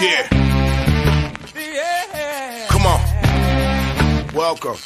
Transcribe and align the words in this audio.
Yeah. 0.00 0.28
Come 2.68 2.86
on. 2.86 4.32
Welcome. 4.32 4.76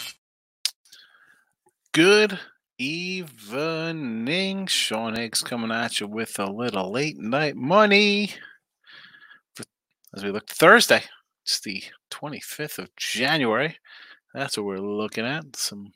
Good 1.93 2.39
evening. 2.79 4.67
Sean 4.69 5.15
Higgs 5.15 5.43
coming 5.43 5.71
at 5.71 6.01
you 6.01 6.07
with 6.07 6.39
a 6.39 6.51
little 6.51 6.91
late 6.91 7.19
night 7.19 7.57
money. 7.57 8.31
As 10.17 10.25
we 10.25 10.31
look 10.31 10.49
Thursday, 10.49 11.03
it's 11.45 11.61
the 11.61 11.83
25th 12.11 12.79
of 12.79 12.97
January. 12.97 13.77
That's 14.33 14.57
what 14.57 14.65
we're 14.65 14.79
looking 14.79 15.27
at. 15.27 15.57
Some 15.57 15.93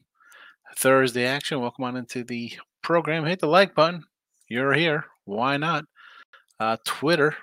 Thursday 0.77 1.25
action. 1.25 1.62
Welcome 1.62 1.84
on 1.84 1.97
into 1.97 2.23
the 2.23 2.53
program. 2.83 3.25
Hit 3.25 3.41
the 3.41 3.47
like 3.47 3.75
button. 3.75 4.05
You're 4.47 4.75
here. 4.75 5.06
Why 5.25 5.56
not? 5.56 5.87
Uh, 6.61 6.77
Twitter. 6.84 7.34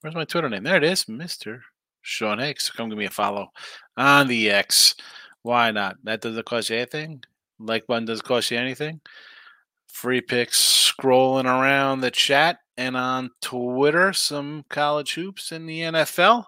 Where's 0.00 0.14
my 0.14 0.24
Twitter 0.24 0.48
name? 0.48 0.62
There 0.62 0.76
it 0.76 0.84
is, 0.84 1.06
Mr. 1.06 1.60
Sean 2.02 2.38
Higgs. 2.38 2.70
Come 2.70 2.88
give 2.88 2.98
me 2.98 3.06
a 3.06 3.10
follow 3.10 3.48
on 3.96 4.28
the 4.28 4.50
X. 4.50 4.94
Why 5.42 5.72
not? 5.72 5.96
That 6.04 6.20
doesn't 6.20 6.46
cost 6.46 6.70
you 6.70 6.76
anything. 6.76 7.24
Like 7.58 7.86
button 7.86 8.04
doesn't 8.04 8.24
cost 8.24 8.50
you 8.50 8.58
anything. 8.58 9.00
Free 9.88 10.20
picks 10.20 10.92
scrolling 10.92 11.46
around 11.46 12.00
the 12.00 12.12
chat 12.12 12.58
and 12.76 12.96
on 12.96 13.30
Twitter. 13.42 14.12
Some 14.12 14.64
college 14.68 15.14
hoops 15.14 15.50
in 15.50 15.66
the 15.66 15.80
NFL. 15.80 16.46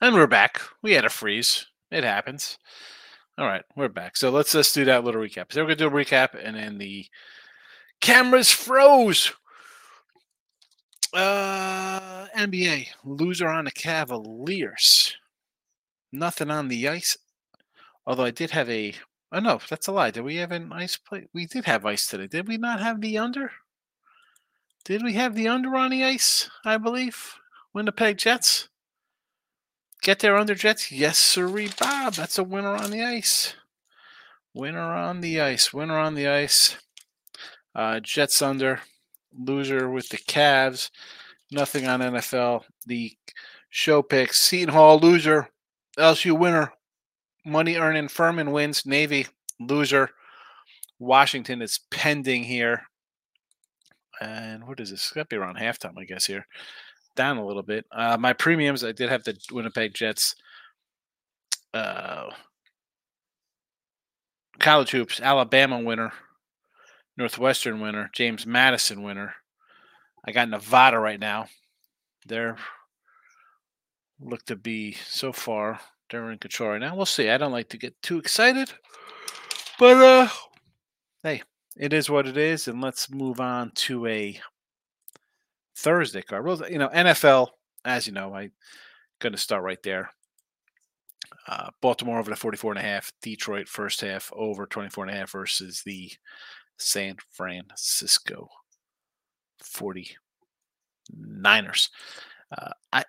And 0.00 0.14
we're 0.14 0.28
back. 0.28 0.60
We 0.80 0.92
had 0.92 1.04
a 1.04 1.10
freeze. 1.10 1.66
It 1.90 2.04
happens. 2.04 2.56
All 3.36 3.46
right, 3.46 3.64
we're 3.74 3.88
back. 3.88 4.16
So 4.16 4.30
let's 4.30 4.52
just 4.52 4.72
do 4.72 4.84
that 4.84 5.02
little 5.02 5.20
recap. 5.20 5.52
So 5.52 5.60
we're 5.60 5.74
gonna 5.74 5.76
do 5.76 5.88
a 5.88 5.90
recap, 5.90 6.38
and 6.40 6.56
then 6.56 6.78
the 6.78 7.04
cameras 8.00 8.48
froze. 8.48 9.32
Uh, 11.12 12.28
NBA 12.36 12.86
loser 13.04 13.48
on 13.48 13.64
the 13.64 13.72
Cavaliers. 13.72 15.16
Nothing 16.12 16.52
on 16.52 16.68
the 16.68 16.88
ice. 16.88 17.16
Although 18.06 18.26
I 18.26 18.30
did 18.30 18.52
have 18.52 18.70
a. 18.70 18.94
Oh 19.32 19.40
no, 19.40 19.58
that's 19.68 19.88
a 19.88 19.92
lie. 19.92 20.12
Did 20.12 20.22
we 20.22 20.36
have 20.36 20.52
an 20.52 20.72
ice 20.72 20.96
play? 20.96 21.26
We 21.34 21.46
did 21.46 21.64
have 21.64 21.84
ice 21.84 22.06
today. 22.06 22.28
Did 22.28 22.46
we 22.46 22.56
not 22.56 22.78
have 22.78 23.00
the 23.00 23.18
under? 23.18 23.50
Did 24.84 25.02
we 25.02 25.14
have 25.14 25.34
the 25.34 25.48
under 25.48 25.74
on 25.74 25.90
the 25.90 26.04
ice? 26.04 26.48
I 26.64 26.76
believe. 26.76 27.34
Winnipeg 27.74 28.16
Jets. 28.16 28.67
Get 30.02 30.20
there 30.20 30.36
under 30.36 30.54
Jets? 30.54 30.92
Yes, 30.92 31.18
sirree, 31.18 31.70
Bob. 31.78 32.14
That's 32.14 32.38
a 32.38 32.44
winner 32.44 32.74
on 32.74 32.90
the 32.90 33.02
ice. 33.02 33.54
Winner 34.54 34.80
on 34.80 35.20
the 35.20 35.40
ice. 35.40 35.72
Winner 35.72 35.98
on 35.98 36.14
the 36.14 36.28
ice. 36.28 36.76
Uh, 37.74 38.00
Jets 38.00 38.40
under. 38.40 38.80
Loser 39.36 39.90
with 39.90 40.08
the 40.08 40.18
Cavs. 40.18 40.90
Nothing 41.50 41.86
on 41.86 42.00
NFL. 42.00 42.62
The 42.86 43.16
show 43.70 44.02
picks. 44.02 44.40
Seton 44.40 44.72
Hall 44.72 44.98
loser. 44.98 45.48
LSU 45.98 46.38
winner. 46.38 46.72
Money 47.44 47.76
earning. 47.76 48.08
Furman 48.08 48.52
wins. 48.52 48.86
Navy 48.86 49.26
loser. 49.58 50.10
Washington 51.00 51.60
is 51.60 51.80
pending 51.90 52.44
here. 52.44 52.82
And 54.20 54.66
what 54.66 54.80
is 54.80 54.90
this? 54.90 55.00
It's 55.00 55.12
got 55.12 55.22
to 55.22 55.26
be 55.28 55.36
around 55.36 55.56
halftime, 55.56 55.98
I 55.98 56.04
guess, 56.04 56.26
here 56.26 56.46
down 57.18 57.36
a 57.36 57.44
little 57.44 57.64
bit. 57.64 57.84
Uh, 57.92 58.16
my 58.18 58.32
premiums, 58.32 58.84
I 58.84 58.92
did 58.92 59.10
have 59.10 59.24
the 59.24 59.36
Winnipeg 59.52 59.92
Jets. 59.92 60.36
Uh, 61.74 62.30
college 64.58 64.92
hoops, 64.92 65.20
Alabama 65.20 65.80
winner, 65.80 66.12
Northwestern 67.16 67.80
winner, 67.80 68.08
James 68.14 68.46
Madison 68.46 69.02
winner. 69.02 69.34
I 70.24 70.32
got 70.32 70.48
Nevada 70.48 70.98
right 70.98 71.20
now. 71.20 71.48
They're 72.26 72.56
look 74.20 74.44
to 74.46 74.56
be 74.56 74.92
so 74.92 75.32
far 75.32 75.80
they're 76.10 76.30
in 76.30 76.38
control 76.38 76.70
right 76.70 76.80
now. 76.80 76.96
We'll 76.96 77.06
see. 77.06 77.28
I 77.30 77.36
don't 77.36 77.52
like 77.52 77.68
to 77.70 77.78
get 77.78 78.00
too 78.02 78.18
excited, 78.18 78.72
but 79.78 79.96
uh, 79.96 80.28
hey, 81.22 81.42
it 81.76 81.92
is 81.92 82.08
what 82.08 82.26
it 82.26 82.36
is, 82.36 82.68
and 82.68 82.80
let's 82.80 83.10
move 83.10 83.40
on 83.40 83.72
to 83.74 84.06
a 84.06 84.40
Thursday 85.78 86.22
card. 86.22 86.44
Well, 86.44 86.70
you 86.70 86.78
know, 86.78 86.88
NFL, 86.88 87.48
as 87.84 88.06
you 88.06 88.12
know, 88.12 88.34
I'm 88.34 88.52
going 89.20 89.32
to 89.32 89.38
start 89.38 89.62
right 89.62 89.82
there. 89.82 90.10
Uh, 91.46 91.70
Baltimore 91.80 92.18
over 92.18 92.30
the 92.30 92.36
44 92.36 92.72
and 92.72 92.78
a 92.78 92.82
half. 92.82 93.12
Detroit 93.22 93.68
first 93.68 94.00
half 94.00 94.30
over 94.34 94.66
24 94.66 95.04
and 95.04 95.14
a 95.14 95.16
half 95.16 95.32
versus 95.32 95.82
the 95.84 96.10
San 96.78 97.16
Francisco 97.32 98.48
49ers. 99.62 101.88
Uh, 102.56 102.70
I 102.92 103.04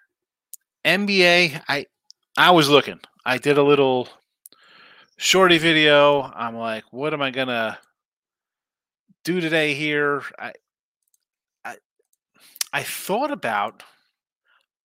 NBA, 0.85 1.61
I 1.67 1.85
I 2.37 2.51
was 2.51 2.69
looking. 2.69 2.99
I 3.25 3.37
did 3.37 3.57
a 3.57 3.63
little 3.63 4.07
shorty 5.17 5.57
video. 5.57 6.21
I'm 6.21 6.55
like, 6.55 6.83
what 6.91 7.13
am 7.13 7.21
I 7.21 7.31
gonna 7.31 7.77
do 9.23 9.41
today 9.41 9.73
here? 9.73 10.23
I 10.39 10.53
I 12.71 12.83
thought 12.83 13.31
about 13.31 13.83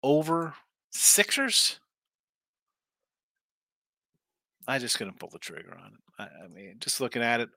over 0.03 0.55
Sixers. 0.91 1.81
I 4.67 4.79
just 4.79 4.97
couldn't 4.97 5.19
pull 5.19 5.29
the 5.31 5.39
trigger 5.39 5.77
on 5.79 5.93
it. 5.93 6.01
I, 6.19 6.45
I 6.45 6.49
mean, 6.49 6.77
just 6.79 7.01
looking 7.01 7.23
at 7.23 7.41
it, 7.41 7.49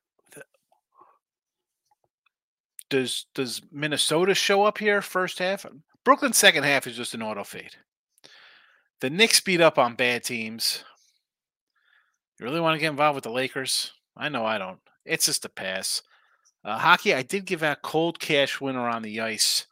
does 2.90 3.26
does 3.34 3.62
Minnesota 3.72 4.34
show 4.34 4.64
up 4.64 4.78
here 4.78 5.02
first 5.02 5.40
half? 5.40 5.66
Brooklyn 6.04 6.34
second 6.34 6.64
half 6.64 6.88
is 6.88 6.98
just 6.98 7.14
an 7.14 7.22
auto 7.22 7.44
fade. 7.44 7.76
The 9.02 9.10
Knicks 9.10 9.40
beat 9.40 9.62
up 9.62 9.78
on 9.78 9.96
bad 9.96 10.24
teams. 10.24 10.84
You 12.40 12.46
really 12.46 12.60
want 12.60 12.76
to 12.76 12.80
get 12.80 12.90
involved 12.90 13.16
with 13.16 13.24
the 13.24 13.32
Lakers? 13.32 13.92
I 14.16 14.30
know 14.30 14.46
I 14.46 14.58
don't. 14.58 14.80
It's 15.06 15.26
just 15.26 15.46
a 15.46 15.50
pass. 15.50 16.02
Uh, 16.64 16.78
hockey, 16.78 17.14
I 17.14 17.22
did 17.22 17.46
give 17.46 17.64
out 17.64 17.82
cold 17.82 18.20
cash 18.20 18.60
winner 18.60 18.88
on 18.88 19.02
the 19.02 19.22
ice 19.22 19.68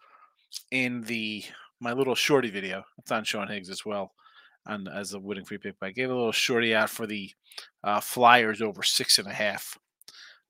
in 0.71 1.01
the 1.01 1.43
my 1.79 1.93
little 1.93 2.15
shorty 2.15 2.49
video. 2.49 2.83
It's 2.97 3.11
on 3.11 3.23
Sean 3.23 3.47
Higgs 3.47 3.69
as 3.69 3.85
well, 3.85 4.11
and 4.65 4.87
as 4.87 5.13
a 5.13 5.19
winning 5.19 5.45
free 5.45 5.57
pick. 5.57 5.75
But 5.79 5.87
I 5.87 5.91
gave 5.91 6.09
a 6.09 6.15
little 6.15 6.31
shorty 6.31 6.73
out 6.73 6.89
for 6.89 7.05
the 7.05 7.31
uh, 7.83 7.99
Flyers 7.99 8.61
over 8.61 8.83
six 8.83 9.17
and 9.19 9.27
a 9.27 9.33
half. 9.33 9.77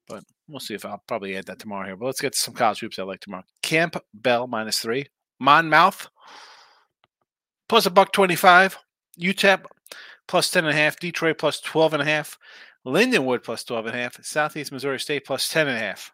But 0.07 0.23
we'll 0.47 0.59
see 0.59 0.75
if 0.75 0.85
I'll 0.85 1.01
probably 1.07 1.35
add 1.35 1.45
that 1.47 1.59
tomorrow 1.59 1.87
here. 1.87 1.95
But 1.95 2.05
let's 2.05 2.21
get 2.21 2.35
some 2.35 2.53
college 2.53 2.79
hoops 2.79 2.99
I 2.99 3.03
like 3.03 3.21
tomorrow. 3.21 3.43
Camp 3.63 3.97
Bell 4.13 4.47
minus 4.47 4.79
three. 4.79 5.07
Monmouth 5.39 6.07
plus 7.67 7.85
a 7.85 7.89
buck 7.89 8.11
twenty 8.13 8.35
five. 8.35 8.77
UTEP 9.19 9.65
plus 10.27 10.51
ten 10.51 10.65
and 10.65 10.73
a 10.73 10.79
half. 10.79 10.99
Detroit 10.99 11.37
plus 11.37 11.59
twelve 11.59 11.93
and 11.93 12.01
a 12.01 12.05
half. 12.05 12.37
Lindenwood 12.85 13.43
plus 13.43 13.63
twelve 13.63 13.87
and 13.87 13.95
a 13.95 13.99
half. 13.99 14.23
Southeast 14.23 14.71
Missouri 14.71 14.99
State 14.99 15.25
plus 15.25 15.49
ten 15.49 15.67
and 15.67 15.75
a 15.75 15.79
half. 15.79 16.11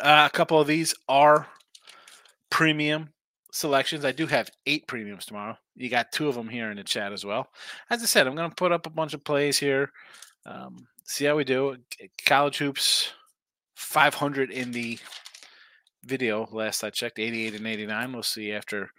Uh, 0.00 0.28
a 0.30 0.36
couple 0.36 0.60
of 0.60 0.66
these 0.66 0.94
are 1.08 1.48
premium 2.52 3.08
selections. 3.50 4.04
I 4.04 4.12
do 4.12 4.26
have 4.26 4.50
eight 4.66 4.86
premiums 4.86 5.24
tomorrow. 5.24 5.56
You 5.74 5.88
got 5.88 6.12
two 6.12 6.28
of 6.28 6.34
them 6.34 6.50
here 6.50 6.70
in 6.70 6.76
the 6.76 6.84
chat 6.84 7.10
as 7.10 7.24
well. 7.24 7.48
As 7.88 8.02
I 8.02 8.06
said, 8.06 8.26
I'm 8.26 8.36
going 8.36 8.50
to 8.50 8.54
put 8.54 8.72
up 8.72 8.86
a 8.86 8.90
bunch 8.90 9.14
of 9.14 9.24
plays 9.24 9.58
here. 9.58 9.90
Um, 10.44 10.86
see 11.04 11.24
how 11.24 11.34
we 11.34 11.44
do. 11.44 11.78
College 12.26 12.58
hoops, 12.58 13.10
500 13.74 14.50
in 14.50 14.70
the 14.70 14.98
video. 16.04 16.46
Last 16.52 16.84
I 16.84 16.90
checked, 16.90 17.18
88 17.18 17.54
and 17.54 17.66
89. 17.66 18.12
We'll 18.12 18.22
see 18.22 18.52
after 18.52 18.90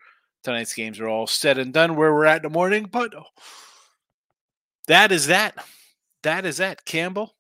tonight's 0.44 0.74
games 0.74 1.00
are 1.00 1.08
all 1.08 1.28
said 1.28 1.60
and 1.60 1.72
done 1.72 1.96
where 1.96 2.12
we're 2.12 2.26
at 2.26 2.38
in 2.38 2.44
the 2.44 2.50
morning. 2.50 2.90
But 2.92 3.14
that 4.88 5.12
is 5.12 5.28
that. 5.28 5.64
That 6.24 6.48
is 6.48 6.58
that. 6.58 6.86
Campbell, 6.86 7.36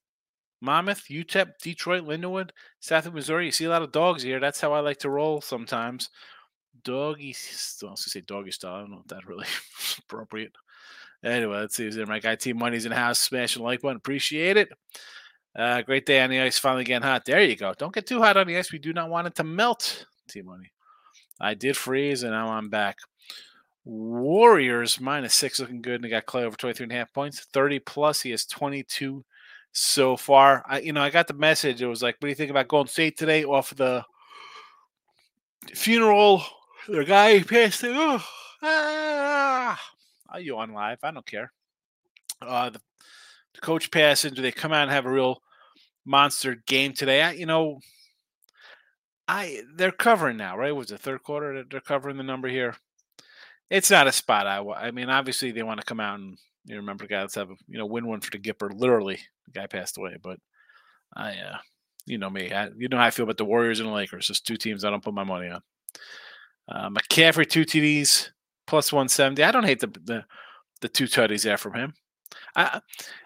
Monmouth, 0.63 1.09
UTEP, 1.09 1.57
Detroit, 1.61 2.05
Lindenwood, 2.05 2.51
South 2.79 3.05
of 3.05 3.13
Missouri. 3.13 3.47
You 3.47 3.51
see 3.51 3.65
a 3.65 3.69
lot 3.69 3.81
of 3.81 3.91
dogs 3.91 4.23
here. 4.23 4.39
That's 4.39 4.61
how 4.61 4.71
I 4.71 4.79
like 4.79 4.97
to 4.99 5.09
roll 5.09 5.41
sometimes. 5.41 6.09
Doggy, 6.85 7.35
I 7.83 7.85
was 7.85 8.11
say 8.11 8.21
doggy 8.21 8.51
style. 8.51 8.75
I 8.75 8.79
don't 8.79 8.91
know 8.91 9.01
if 9.01 9.07
that 9.07 9.27
really 9.27 9.45
appropriate. 9.99 10.53
Anyway, 11.21 11.57
let's 11.57 11.75
see. 11.75 11.85
Is 11.85 11.95
there 11.95 12.05
my 12.05 12.19
guy 12.19 12.35
Team 12.35 12.57
Money's 12.57 12.85
in 12.85 12.93
house? 12.93 13.19
Smash 13.19 13.55
the 13.55 13.63
like 13.63 13.81
button. 13.81 13.97
Appreciate 13.97 14.55
it. 14.55 14.69
Uh, 15.53 15.81
great 15.81 16.05
day 16.05 16.21
on 16.21 16.29
the 16.29 16.39
ice. 16.39 16.57
Finally 16.57 16.85
getting 16.85 17.07
hot. 17.07 17.25
There 17.25 17.43
you 17.43 17.57
go. 17.57 17.73
Don't 17.77 17.93
get 17.93 18.07
too 18.07 18.21
hot 18.21 18.37
on 18.37 18.47
the 18.47 18.57
ice. 18.57 18.71
We 18.71 18.79
do 18.79 18.93
not 18.93 19.09
want 19.09 19.27
it 19.27 19.35
to 19.35 19.43
melt. 19.43 20.05
Team 20.29 20.45
Money. 20.45 20.71
I 21.41 21.55
did 21.55 21.75
freeze, 21.75 22.23
and 22.23 22.31
now 22.31 22.49
I'm 22.49 22.69
back. 22.69 22.97
Warriors 23.83 25.01
minus 25.01 25.35
six 25.35 25.59
looking 25.59 25.81
good. 25.81 25.95
And 25.95 26.05
they 26.05 26.09
got 26.09 26.25
Clay 26.25 26.45
over 26.45 26.55
23 26.55 26.85
and 26.85 26.93
a 26.93 26.95
half 26.95 27.13
points. 27.13 27.45
30 27.53 27.79
plus. 27.79 28.21
He 28.21 28.31
has 28.31 28.45
22 28.45 29.25
so 29.73 30.15
far. 30.15 30.63
I, 30.67 30.79
you 30.79 30.93
know, 30.93 31.01
I 31.01 31.09
got 31.09 31.27
the 31.27 31.33
message. 31.33 31.81
It 31.81 31.87
was 31.87 32.01
like, 32.01 32.15
what 32.15 32.27
do 32.27 32.29
you 32.29 32.35
think 32.35 32.51
about 32.51 32.67
Golden 32.67 32.89
State 32.89 33.17
today 33.17 33.43
off 33.43 33.71
of 33.71 33.77
the 33.77 34.05
funeral? 35.73 36.43
The 36.87 37.03
guy 37.03 37.41
passed. 37.41 37.83
Oh, 37.85 38.23
ah. 38.61 39.79
Are 40.29 40.39
you 40.39 40.57
on 40.57 40.73
live? 40.73 40.99
I 41.03 41.11
don't 41.11 41.25
care. 41.25 41.51
Uh, 42.41 42.69
the, 42.69 42.79
the 43.55 43.61
coach 43.61 43.91
passing. 43.91 44.33
Do 44.33 44.41
they 44.41 44.51
come 44.51 44.71
out 44.71 44.83
and 44.83 44.91
have 44.91 45.05
a 45.05 45.11
real 45.11 45.41
monster 46.05 46.55
game 46.67 46.93
today? 46.93 47.21
I, 47.21 47.31
you 47.31 47.45
know, 47.45 47.79
I 49.27 49.61
they're 49.75 49.91
covering 49.91 50.37
now, 50.37 50.57
right? 50.57 50.75
Was 50.75 50.87
the 50.87 50.97
third 50.97 51.23
quarter 51.23 51.57
that 51.57 51.69
they're 51.69 51.81
covering 51.81 52.17
the 52.17 52.23
number 52.23 52.47
here? 52.47 52.75
It's 53.69 53.89
not 53.89 54.07
a 54.07 54.11
spot. 54.11 54.45
I, 54.45 54.59
I 54.59 54.91
mean, 54.91 55.09
obviously 55.09 55.51
they 55.51 55.63
want 55.63 55.79
to 55.79 55.85
come 55.85 55.99
out 55.99 56.19
and 56.19 56.37
you 56.65 56.75
remember 56.77 57.07
guys 57.07 57.35
have 57.35 57.49
you 57.67 57.77
know 57.77 57.85
win 57.85 58.07
one 58.07 58.21
for 58.21 58.31
the 58.31 58.39
Gipper. 58.39 58.77
Literally, 58.77 59.19
the 59.45 59.51
guy 59.51 59.67
passed 59.67 59.97
away, 59.97 60.17
but 60.21 60.39
I, 61.15 61.31
uh, 61.31 61.57
you 62.05 62.17
know 62.17 62.29
me, 62.29 62.51
I, 62.51 62.69
you 62.77 62.87
know 62.89 62.97
how 62.97 63.05
I 63.05 63.11
feel 63.11 63.23
about 63.23 63.37
the 63.37 63.45
Warriors 63.45 63.79
and 63.79 63.89
the 63.89 63.93
Lakers. 63.93 64.27
Just 64.27 64.45
two 64.45 64.57
teams 64.57 64.83
I 64.83 64.89
don't 64.89 65.03
put 65.03 65.13
my 65.13 65.23
money 65.23 65.49
on. 65.49 65.61
Uh, 66.67 66.89
McCaffrey 66.89 67.47
two 67.47 67.65
TDs 67.65 68.29
plus 68.67 68.91
one 68.91 69.09
seventy. 69.09 69.43
I 69.43 69.51
don't 69.51 69.65
hate 69.65 69.79
the 69.79 69.87
the, 69.87 70.25
the 70.81 70.89
two 70.89 71.05
tutties 71.05 71.43
there 71.43 71.57
from 71.57 71.73
him. 71.73 71.93
I, 72.55 72.81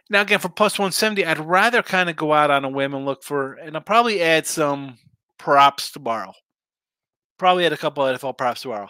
now 0.10 0.22
again 0.22 0.40
for 0.40 0.50
plus 0.50 0.78
one 0.78 0.92
seventy, 0.92 1.26
I'd 1.26 1.40
rather 1.40 1.82
kind 1.82 2.10
of 2.10 2.16
go 2.16 2.34
out 2.34 2.52
on 2.52 2.66
a 2.66 2.70
whim 2.70 2.94
and 2.94 3.06
look 3.06 3.24
for, 3.24 3.54
and 3.54 3.76
I'll 3.76 3.82
probably 3.82 4.22
add 4.22 4.46
some 4.46 4.98
props 5.38 5.92
tomorrow. 5.92 6.34
Probably 7.38 7.64
had 7.64 7.74
a 7.74 7.78
couple 7.78 8.06
of 8.06 8.20
NFL 8.20 8.38
props 8.38 8.62
tomorrow. 8.62 8.90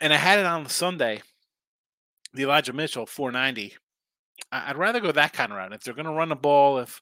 And 0.00 0.12
I 0.12 0.16
had 0.16 0.38
it 0.38 0.46
on 0.46 0.68
Sunday, 0.68 1.22
the 2.34 2.42
Elijah 2.44 2.72
Mitchell 2.72 3.06
490. 3.06 3.74
I'd 4.52 4.76
rather 4.76 5.00
go 5.00 5.12
that 5.12 5.32
kind 5.32 5.52
of 5.52 5.58
route. 5.58 5.72
If 5.72 5.82
they're 5.82 5.94
going 5.94 6.06
to 6.06 6.12
run 6.12 6.28
the 6.28 6.36
ball, 6.36 6.78
if 6.78 7.00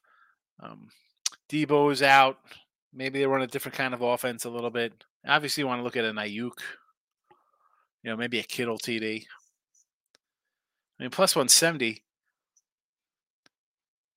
um, 0.61 0.87
Deebo 1.49 1.91
is 1.91 2.01
out, 2.01 2.39
maybe 2.93 3.19
they 3.19 3.25
run 3.25 3.41
a 3.41 3.47
different 3.47 3.77
kind 3.77 3.93
of 3.93 4.01
offense 4.01 4.45
a 4.45 4.49
little 4.49 4.69
bit. 4.69 4.93
Obviously, 5.27 5.61
you 5.61 5.67
want 5.67 5.79
to 5.79 5.83
look 5.83 5.97
at 5.97 6.05
an 6.05 6.15
Aiyuk, 6.15 6.59
you 8.03 8.11
know, 8.11 8.17
maybe 8.17 8.39
a 8.39 8.43
Kittle 8.43 8.77
TD. 8.77 9.25
I 10.99 11.03
mean, 11.03 11.11
plus 11.11 11.35
170. 11.35 12.01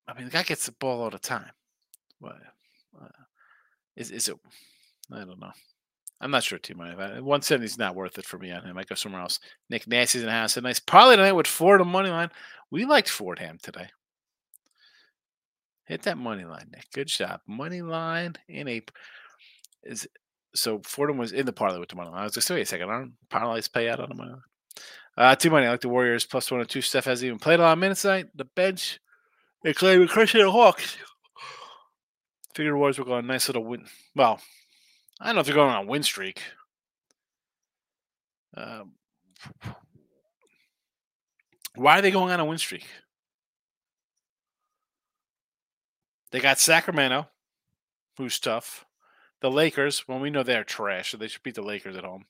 I 0.06 0.14
mean, 0.14 0.26
the 0.26 0.30
guy 0.30 0.42
gets 0.42 0.66
the 0.66 0.72
ball 0.72 1.02
all 1.02 1.10
the 1.10 1.18
time. 1.18 1.50
What? 2.18 2.36
Uh, 3.00 3.08
is 3.96 4.10
is 4.10 4.28
it? 4.28 4.36
I 5.12 5.18
don't 5.18 5.40
know. 5.40 5.52
I'm 6.20 6.32
not 6.32 6.42
sure, 6.42 6.58
Team 6.58 6.78
170 6.78 7.64
is 7.64 7.78
not 7.78 7.94
worth 7.94 8.18
it 8.18 8.26
for 8.26 8.38
me 8.38 8.50
on 8.50 8.64
him. 8.64 8.76
I 8.76 8.82
go 8.82 8.96
somewhere 8.96 9.22
else. 9.22 9.38
Nick 9.70 9.86
Nasty's 9.86 10.22
in 10.22 10.26
the 10.26 10.32
house. 10.32 10.56
A 10.56 10.60
nice 10.60 10.80
probably 10.80 11.16
tonight 11.16 11.32
with 11.32 11.46
Ford 11.46 11.80
on 11.80 11.88
money 11.88 12.10
line. 12.10 12.30
We 12.70 12.84
liked 12.84 13.08
Fordham 13.08 13.58
today. 13.62 13.88
Hit 15.86 16.02
that 16.02 16.18
money 16.18 16.44
line, 16.44 16.68
Nick. 16.72 16.86
Good 16.92 17.06
job. 17.06 17.40
Money 17.46 17.82
line 17.82 18.34
in 18.48 18.68
a 18.68 18.82
is 19.84 20.08
so 20.54 20.80
Fordham 20.84 21.18
was 21.18 21.32
in 21.32 21.46
the 21.46 21.52
parlay 21.52 21.78
with 21.78 21.88
the 21.88 21.96
money 21.96 22.10
line. 22.10 22.20
I 22.20 22.24
was 22.24 22.34
just 22.34 22.50
wait 22.50 22.62
a 22.62 22.66
second. 22.66 22.90
Aren't 22.90 23.12
parlays 23.30 23.72
pay 23.72 23.88
out 23.88 24.00
on 24.00 24.08
the 24.08 24.14
money 24.14 24.32
line? 24.32 24.42
Uh, 25.16 25.34
too 25.34 25.50
money. 25.50 25.66
I 25.66 25.70
like 25.70 25.80
the 25.80 25.88
Warriors 25.88 26.26
plus 26.26 26.50
one 26.50 26.60
or 26.60 26.64
two. 26.64 26.82
Steph 26.82 27.04
hasn't 27.04 27.26
even 27.26 27.38
played 27.38 27.60
a 27.60 27.62
lot 27.62 27.72
of 27.72 27.78
minutes 27.78 28.02
tonight. 28.02 28.26
The 28.34 28.44
bench, 28.44 29.00
claim 29.74 30.06
Christian 30.08 30.48
Hawks. 30.48 30.96
Figured 32.54 32.76
Warriors 32.76 32.98
were 32.98 33.04
going 33.04 33.26
nice 33.26 33.48
little 33.48 33.64
win. 33.64 33.86
Well, 34.14 34.40
I 35.20 35.26
don't 35.26 35.34
know 35.34 35.40
if 35.40 35.46
they're 35.46 35.54
going 35.54 35.70
on 35.70 35.84
a 35.84 35.88
win 35.88 36.02
streak. 36.02 36.42
Um, 38.56 38.92
why 41.74 41.98
are 41.98 42.02
they 42.02 42.10
going 42.10 42.32
on 42.32 42.40
a 42.40 42.44
win 42.44 42.58
streak? 42.58 42.86
They 46.30 46.40
got 46.40 46.58
Sacramento, 46.58 47.28
who's 48.16 48.38
tough. 48.38 48.84
The 49.40 49.50
Lakers, 49.50 50.06
well, 50.08 50.18
we 50.18 50.30
know 50.30 50.42
they're 50.42 50.64
trash, 50.64 51.12
so 51.12 51.16
they 51.16 51.28
should 51.28 51.42
beat 51.42 51.54
the 51.54 51.62
Lakers 51.62 51.96
at 51.96 52.04
home. 52.04 52.26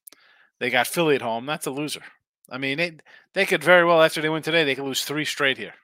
They 0.60 0.70
got 0.70 0.86
Philly 0.86 1.14
at 1.14 1.22
home. 1.22 1.46
That's 1.46 1.66
a 1.66 1.70
loser. 1.70 2.02
I 2.50 2.58
mean, 2.58 2.78
they 2.78 2.98
they 3.34 3.46
could 3.46 3.62
very 3.62 3.84
well 3.84 4.02
after 4.02 4.20
they 4.20 4.28
win 4.28 4.42
today, 4.42 4.64
they 4.64 4.74
could 4.74 4.84
lose 4.84 5.04
three 5.04 5.24
straight 5.24 5.58
here. 5.58 5.74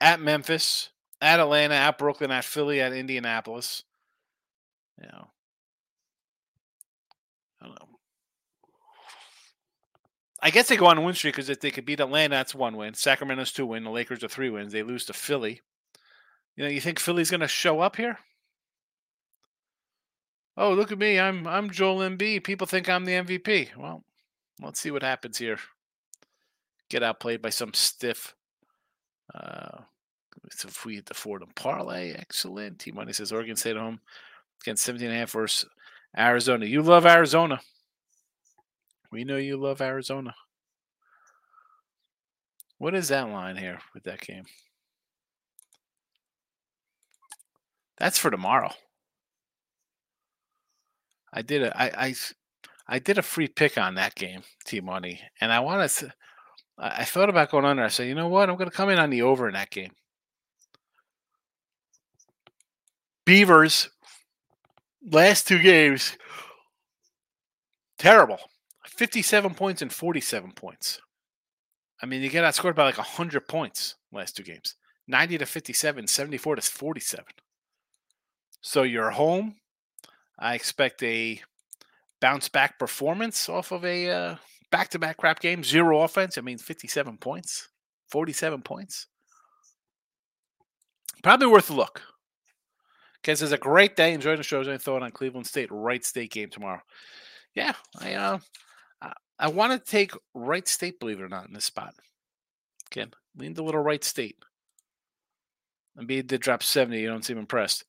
At 0.00 0.20
Memphis, 0.20 0.90
at 1.20 1.40
Atlanta, 1.40 1.74
at 1.74 1.98
Brooklyn, 1.98 2.30
at 2.30 2.44
Philly, 2.44 2.80
at 2.80 2.92
Indianapolis. 2.92 3.84
You 5.00 5.08
know, 5.08 5.28
I 7.60 7.66
don't 7.66 7.80
know. 7.80 7.88
I 10.44 10.50
guess 10.50 10.68
they 10.68 10.76
go 10.76 10.86
on 10.86 10.98
a 10.98 11.00
win 11.00 11.14
streak 11.14 11.34
because 11.34 11.48
if 11.48 11.60
they 11.60 11.70
could 11.70 11.86
beat 11.86 12.00
Atlanta, 12.00 12.36
that's 12.36 12.54
one 12.54 12.76
win. 12.76 12.92
Sacramento's 12.92 13.50
two 13.50 13.64
win. 13.64 13.82
The 13.82 13.90
Lakers 13.90 14.22
are 14.22 14.28
three 14.28 14.50
wins. 14.50 14.74
They 14.74 14.82
lose 14.82 15.06
to 15.06 15.14
Philly. 15.14 15.62
You 16.54 16.64
know, 16.64 16.70
you 16.70 16.82
think 16.82 17.00
Philly's 17.00 17.30
going 17.30 17.40
to 17.40 17.48
show 17.48 17.80
up 17.80 17.96
here? 17.96 18.18
Oh, 20.58 20.74
look 20.74 20.92
at 20.92 20.98
me. 20.98 21.18
I'm 21.18 21.46
I'm 21.46 21.70
Joel 21.70 22.08
Embiid. 22.08 22.44
People 22.44 22.66
think 22.66 22.90
I'm 22.90 23.06
the 23.06 23.12
MVP. 23.12 23.74
Well, 23.76 24.04
let's 24.60 24.78
see 24.78 24.90
what 24.90 25.02
happens 25.02 25.38
here. 25.38 25.58
Get 26.90 27.02
outplayed 27.02 27.40
by 27.40 27.50
some 27.50 27.72
stiff 27.72 28.34
uh, 29.34 29.78
if 30.44 30.84
we 30.84 30.96
hit 30.96 31.06
the 31.06 31.14
Fordham 31.14 31.50
parlay, 31.54 32.12
excellent. 32.12 32.78
T 32.78 32.92
Money 32.92 33.14
says 33.14 33.32
Oregon 33.32 33.56
State 33.56 33.76
at 33.76 33.82
home 33.82 34.00
against 34.62 34.84
17 34.84 35.08
and 35.08 35.16
a 35.16 35.18
half 35.20 35.32
versus 35.32 35.68
Arizona. 36.16 36.66
You 36.66 36.82
love 36.82 37.06
Arizona. 37.06 37.60
We 39.14 39.22
know 39.22 39.36
you 39.36 39.56
love 39.56 39.80
Arizona. 39.80 40.34
What 42.78 42.96
is 42.96 43.06
that 43.08 43.28
line 43.28 43.56
here 43.56 43.78
with 43.94 44.02
that 44.02 44.20
game? 44.20 44.42
That's 47.96 48.18
for 48.18 48.32
tomorrow. 48.32 48.72
I 51.32 51.42
did 51.42 51.62
a 51.62 51.80
I 51.80 52.06
I 52.06 52.14
I 52.88 52.98
did 52.98 53.18
a 53.18 53.22
free 53.22 53.46
pick 53.46 53.78
on 53.78 53.94
that 53.94 54.16
game, 54.16 54.42
T 54.66 54.80
Money, 54.80 55.20
and 55.40 55.52
I 55.52 55.60
wanted 55.60 55.90
to. 55.90 56.12
I 56.76 57.04
thought 57.04 57.30
about 57.30 57.52
going 57.52 57.64
under. 57.64 57.84
I 57.84 57.88
said, 57.88 58.08
you 58.08 58.16
know 58.16 58.26
what? 58.26 58.50
I'm 58.50 58.56
going 58.56 58.68
to 58.68 58.76
come 58.76 58.90
in 58.90 58.98
on 58.98 59.10
the 59.10 59.22
over 59.22 59.46
in 59.46 59.54
that 59.54 59.70
game. 59.70 59.92
Beavers 63.24 63.90
last 65.08 65.46
two 65.46 65.60
games 65.60 66.18
terrible 67.96 68.40
57 68.96 69.54
points 69.54 69.82
and 69.82 69.92
47 69.92 70.52
points. 70.52 71.00
I 72.02 72.06
mean 72.06 72.22
you 72.22 72.28
get 72.28 72.44
outscored 72.44 72.74
by 72.74 72.84
like 72.84 72.98
100 72.98 73.48
points 73.48 73.96
last 74.12 74.36
two 74.36 74.42
games. 74.42 74.76
90 75.06 75.38
to 75.38 75.46
57 75.46 76.06
74 76.06 76.56
to 76.56 76.62
47 76.62 77.24
so 78.62 78.82
you're 78.82 79.10
home. 79.10 79.56
I 80.38 80.54
expect 80.54 81.02
a 81.02 81.40
bounce 82.20 82.48
back 82.48 82.78
performance 82.78 83.48
off 83.48 83.70
of 83.70 83.84
a 83.84 84.10
uh, 84.10 84.36
back-to-back 84.70 85.18
crap 85.18 85.40
game. 85.40 85.62
Zero 85.62 86.02
offense 86.02 86.38
i 86.38 86.40
mean 86.40 86.58
57 86.58 87.18
points 87.18 87.68
47 88.08 88.62
points. 88.62 89.06
Probably 91.22 91.46
worth 91.46 91.70
a 91.70 91.74
look. 91.74 92.02
Ken 93.22 93.34
says 93.34 93.52
a 93.52 93.58
great 93.58 93.96
day. 93.96 94.12
Enjoying 94.12 94.36
the 94.36 94.42
shows. 94.42 94.68
Any 94.68 94.78
thought 94.78 95.02
on 95.02 95.10
Cleveland 95.10 95.46
State? 95.46 95.70
Wright 95.72 96.04
State 96.04 96.30
game 96.30 96.50
tomorrow? 96.50 96.80
Yeah, 97.54 97.72
I 97.98 98.14
uh, 98.14 98.38
I, 99.38 99.48
want 99.48 99.72
to 99.72 99.78
take 99.90 100.12
Wright 100.34 100.66
State. 100.66 101.00
Believe 101.00 101.20
it 101.20 101.24
or 101.24 101.28
not, 101.28 101.46
in 101.46 101.54
this 101.54 101.64
spot. 101.64 101.94
Ken 102.90 103.10
lean 103.36 103.56
a 103.58 103.62
little 103.62 103.82
Wright 103.82 104.04
State. 104.04 104.36
B 106.06 106.22
did 106.22 106.40
drop 106.40 106.62
seventy. 106.62 107.00
You 107.00 107.08
don't 107.08 107.24
seem 107.24 107.38
impressed. 107.38 107.84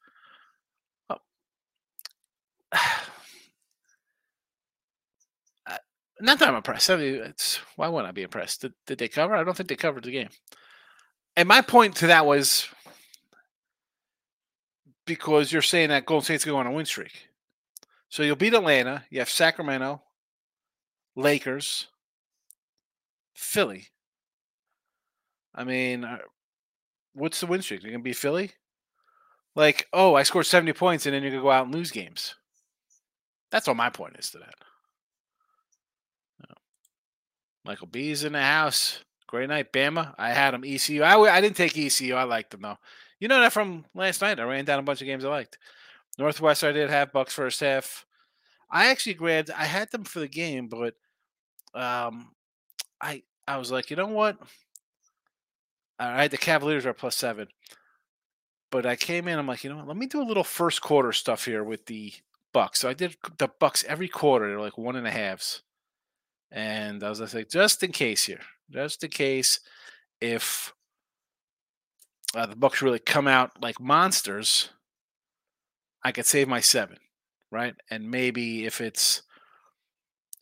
Oh. 1.10 1.18
not 6.20 6.40
that 6.40 6.50
I'm 6.50 6.56
impressed. 6.56 6.90
I 6.90 6.98
mean, 6.98 7.34
why 7.75 7.88
wouldn't 7.88 8.10
I 8.10 8.12
be 8.12 8.24
impressed? 8.24 8.62
Did, 8.62 8.74
did 8.86 8.98
they 9.00 9.08
cover? 9.08 9.36
I 9.36 9.44
don't 9.44 9.56
think 9.58 9.70
they 9.70 9.75
covered 9.75 10.04
the 10.04 10.12
game. 10.12 10.30
And 11.36 11.48
my 11.48 11.62
point 11.62 11.96
to 11.98 12.08
that 12.08 12.25
was 12.25 12.68
because 15.06 15.52
you're 15.52 15.62
saying 15.62 15.90
that 15.90 16.06
Golden 16.06 16.24
State's 16.24 16.46
going 16.46 16.66
on 16.66 16.74
a 16.74 16.75
win 16.75 16.86
streak. 16.86 17.30
So 18.10 18.24
you'll 18.24 18.36
beat 18.36 18.54
Atlanta. 18.54 19.04
You 19.10 19.20
have 19.20 19.30
Sacramento, 19.30 20.02
Lakers, 21.15 21.88
Philly. 23.34 23.88
I 25.53 25.63
mean, 25.63 26.03
uh, 26.03 26.17
what's 27.13 27.39
the 27.39 27.48
win 27.48 27.62
streak? 27.62 27.84
You're 27.84 27.91
gonna 27.91 28.03
be 28.03 28.13
Philly? 28.13 28.51
Like, 29.55 29.88
oh, 29.93 30.15
I 30.15 30.24
scored 30.24 30.45
70 30.45 30.74
points 30.74 31.05
and 31.05 31.15
then 31.15 31.22
you're 31.24 31.31
gonna 31.31 31.43
go 31.43 31.51
out 31.51 31.65
and 31.65 31.74
lose 31.74 31.91
games. 31.91 32.36
That's 33.51 33.67
what 33.67 33.77
my 33.77 33.89
point 33.89 34.17
is 34.19 34.31
to 34.31 34.39
that. 34.39 34.55
Michael 37.65 37.88
B's 37.88 38.24
in 38.24 38.34
the 38.34 38.41
house. 38.41 39.03
Great 39.27 39.50
night, 39.50 39.74
Bama. 39.74 40.13
I 40.19 40.29
had 40.29 40.53
him 40.53 40.63
ECU. 40.63 41.01
I, 41.01 41.17
I 41.36 41.41
didn't 41.41 41.55
take 41.57 41.75
ECU. 41.75 42.13
I 42.13 42.24
liked 42.24 42.51
them 42.51 42.62
though. 42.62 42.77
You 43.19 43.27
know 43.27 43.41
that 43.41 43.53
from 43.53 43.86
last 43.95 44.22
night. 44.22 44.39
I 44.39 44.43
ran 44.43 44.65
down 44.65 44.79
a 44.79 44.84
bunch 44.84 45.01
of 45.01 45.07
games 45.07 45.25
I 45.25 45.29
liked. 45.29 45.57
Northwest, 46.19 46.63
I 46.63 46.72
did 46.72 46.91
have 46.91 47.12
Bucks 47.12 47.34
first 47.34 47.60
half. 47.60 48.05
I 48.69 48.88
actually 48.88 49.15
grabbed. 49.15 49.50
I 49.50 49.65
had 49.65 49.91
them 49.91 50.03
for 50.03 50.19
the 50.19 50.27
game, 50.27 50.67
but 50.67 50.93
um, 51.75 52.32
I 53.01 53.24
I 53.48 53.58
was 53.58 53.72
like, 53.72 53.89
you 53.89 53.96
know 53.96 54.08
what? 54.08 54.38
I 56.00 56.24
had 56.24 56.32
the 56.32 56.38
Cavaliers 56.38 56.86
are 56.86 56.94
plus 56.94 57.15
seven, 57.15 57.48
but 58.72 58.86
I 58.86 58.96
came 58.96 59.27
in. 59.27 59.38
I'm 59.38 59.48
like, 59.48 59.63
you 59.63 59.70
know 59.70 59.77
what? 59.77 59.88
Let 59.88 59.98
me 59.98 60.08
do 60.08 60.22
a 60.22 60.24
little 60.24 60.44
first 60.44 60.82
quarter 60.82 61.12
stuff 61.12 61.46
here 61.46 61.63
with 61.63 61.86
the 61.86 62.13
Bucks. 62.53 62.79
So 62.79 62.89
I 62.89 62.94
did 62.94 63.17
the 63.38 63.50
Bucks 63.60 63.84
every 63.88 64.08
quarter. 64.08 64.48
They're 64.48 64.60
like 64.60 64.77
one 64.77 64.96
and 64.96 65.08
a 65.08 65.12
halves, 65.12 65.62
and 66.51 67.03
I 67.03 67.10
was 67.10 67.34
like, 67.34 67.50
just 67.50 67.84
in 67.84 67.91
case 67.91 68.25
here, 68.25 68.41
just 68.72 69.03
in 69.03 69.10
case, 69.10 69.60
if 70.22 70.74
uh, 72.36 72.46
the 72.46 72.55
Bucks 72.55 72.82
really 72.82 73.00
come 73.00 73.27
out 73.27 73.62
like 73.62 73.79
monsters, 73.79 74.70
I 76.03 76.12
could 76.12 76.25
save 76.25 76.48
my 76.48 76.62
seven, 76.62 76.98
right? 77.51 77.75
And 77.89 78.10
maybe 78.10 78.65
if 78.65 78.82
it's 78.82 79.22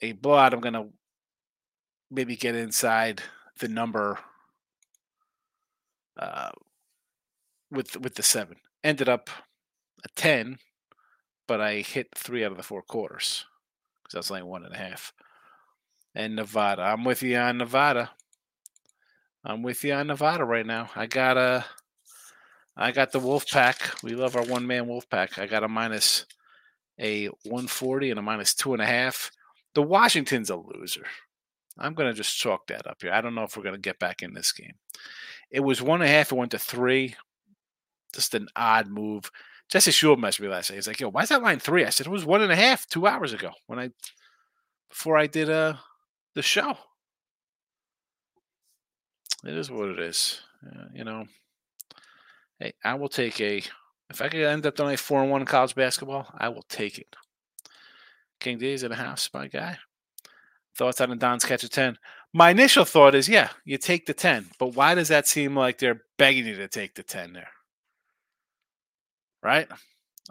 a 0.01 0.13
blowout, 0.13 0.53
I'm 0.53 0.59
gonna 0.59 0.87
maybe 2.13 2.35
get 2.35 2.55
inside 2.55 3.21
the 3.59 3.67
number 3.67 4.19
uh, 6.17 6.51
with 7.71 7.99
with 7.99 8.15
the 8.15 8.23
seven. 8.23 8.57
Ended 8.83 9.09
up 9.09 9.29
a 10.03 10.09
ten, 10.15 10.57
but 11.47 11.61
I 11.61 11.77
hit 11.77 12.09
three 12.15 12.43
out 12.43 12.51
of 12.51 12.57
the 12.57 12.63
four 12.63 12.81
quarters 12.81 13.45
because 14.03 14.13
that's 14.13 14.31
only 14.31 14.43
one 14.43 14.65
and 14.65 14.73
a 14.73 14.77
half. 14.77 15.13
And 16.15 16.35
Nevada, 16.35 16.83
I'm 16.83 17.03
with 17.03 17.23
you 17.23 17.37
on 17.37 17.57
Nevada. 17.57 18.11
I'm 19.43 19.63
with 19.63 19.83
you 19.83 19.93
on 19.93 20.07
Nevada 20.07 20.45
right 20.45 20.65
now. 20.65 20.89
I 20.95 21.07
got 21.07 21.37
a, 21.37 21.65
I 22.77 22.91
got 22.91 23.11
the 23.11 23.19
Wolf 23.19 23.45
Pack. 23.49 24.01
We 24.03 24.11
love 24.15 24.35
our 24.35 24.45
one 24.45 24.67
man 24.67 24.87
Wolf 24.87 25.09
Pack. 25.09 25.39
I 25.39 25.47
got 25.47 25.63
a 25.63 25.67
minus 25.67 26.25
a 26.99 27.25
140 27.43 28.11
and 28.11 28.19
a 28.19 28.21
minus 28.21 28.53
two 28.53 28.73
and 28.73 28.81
a 28.81 28.85
half. 28.85 29.31
The 29.73 29.81
Washington's 29.81 30.51
a 30.51 30.55
loser. 30.55 31.05
I'm 31.77 31.93
going 31.93 32.09
to 32.09 32.15
just 32.15 32.37
chalk 32.37 32.67
that 32.67 32.87
up 32.87 33.01
here. 33.01 33.11
I 33.11 33.21
don't 33.21 33.35
know 33.35 33.43
if 33.43 33.57
we're 33.57 33.63
going 33.63 33.75
to 33.75 33.81
get 33.81 33.99
back 33.99 34.21
in 34.21 34.33
this 34.33 34.51
game. 34.51 34.75
It 35.49 35.61
was 35.61 35.81
one 35.81 36.01
and 36.01 36.09
a 36.09 36.13
half. 36.13 36.31
It 36.31 36.35
went 36.35 36.51
to 36.51 36.59
three. 36.59 37.15
Just 38.13 38.35
an 38.35 38.47
odd 38.55 38.87
move. 38.87 39.31
Jesse 39.69 39.91
Shule 39.91 40.17
messed 40.17 40.39
me 40.39 40.47
last 40.47 40.69
night. 40.69 40.75
He's 40.75 40.87
like, 40.87 40.99
"Yo, 40.99 41.09
why 41.09 41.23
is 41.23 41.29
that 41.29 41.41
line 41.41 41.59
three? 41.59 41.83
I 41.85 41.89
said 41.89 42.05
it 42.05 42.11
was 42.11 42.25
one 42.25 42.41
and 42.41 42.51
a 42.51 42.55
half 42.55 42.85
two 42.87 43.07
hours 43.07 43.33
ago 43.33 43.51
when 43.65 43.79
I 43.79 43.89
before 44.89 45.17
I 45.17 45.25
did 45.25 45.49
uh 45.49 45.75
the 46.35 46.41
show. 46.41 46.77
It 49.43 49.55
is 49.55 49.71
what 49.71 49.89
it 49.89 49.99
is. 49.99 50.41
Uh, 50.65 50.85
you 50.93 51.03
know. 51.03 51.25
Hey, 52.59 52.73
I 52.83 52.93
will 52.95 53.09
take 53.09 53.41
a. 53.41 53.61
If 54.09 54.21
I 54.21 54.29
could 54.29 54.41
end 54.41 54.65
up 54.65 54.75
doing 54.75 54.93
a 54.93 54.97
four 54.97 55.21
and 55.21 55.31
one 55.31 55.41
in 55.41 55.47
college 55.47 55.75
basketball, 55.75 56.27
I 56.37 56.49
will 56.49 56.63
take 56.63 56.97
it. 56.97 57.15
King 58.39 58.57
D's 58.57 58.83
in 58.83 58.91
a 58.91 58.95
half, 58.95 59.29
my 59.33 59.47
guy. 59.47 59.77
Thoughts 60.77 61.01
on 61.01 61.17
Don's 61.17 61.45
catch 61.45 61.63
of 61.63 61.69
10? 61.69 61.97
My 62.33 62.49
initial 62.49 62.85
thought 62.85 63.13
is, 63.13 63.29
yeah, 63.29 63.49
you 63.63 63.77
take 63.77 64.05
the 64.05 64.13
10. 64.13 64.47
But 64.57 64.75
why 64.75 64.95
does 64.95 65.09
that 65.09 65.27
seem 65.27 65.55
like 65.55 65.77
they're 65.77 66.01
begging 66.17 66.47
you 66.47 66.55
to 66.55 66.67
take 66.67 66.95
the 66.95 67.03
10 67.03 67.33
there? 67.33 67.49
Right? 69.43 69.67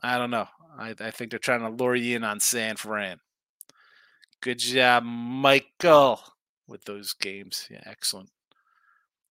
I 0.03 0.19
don't 0.19 0.31
know. 0.31 0.49
I, 0.79 0.95
I 0.99 1.11
think 1.11 1.31
they're 1.31 1.39
trying 1.39 1.61
to 1.61 1.69
lure 1.69 1.95
you 1.95 2.17
in 2.17 2.25
on 2.25 2.41
San 2.41 2.77
Fran. 2.77 3.21
Good 4.41 4.59
job, 4.59 5.05
Michael, 5.05 6.21
with 6.67 6.85
those 6.85 7.13
games. 7.13 7.69
Yeah, 7.71 7.83
excellent. 7.87 8.31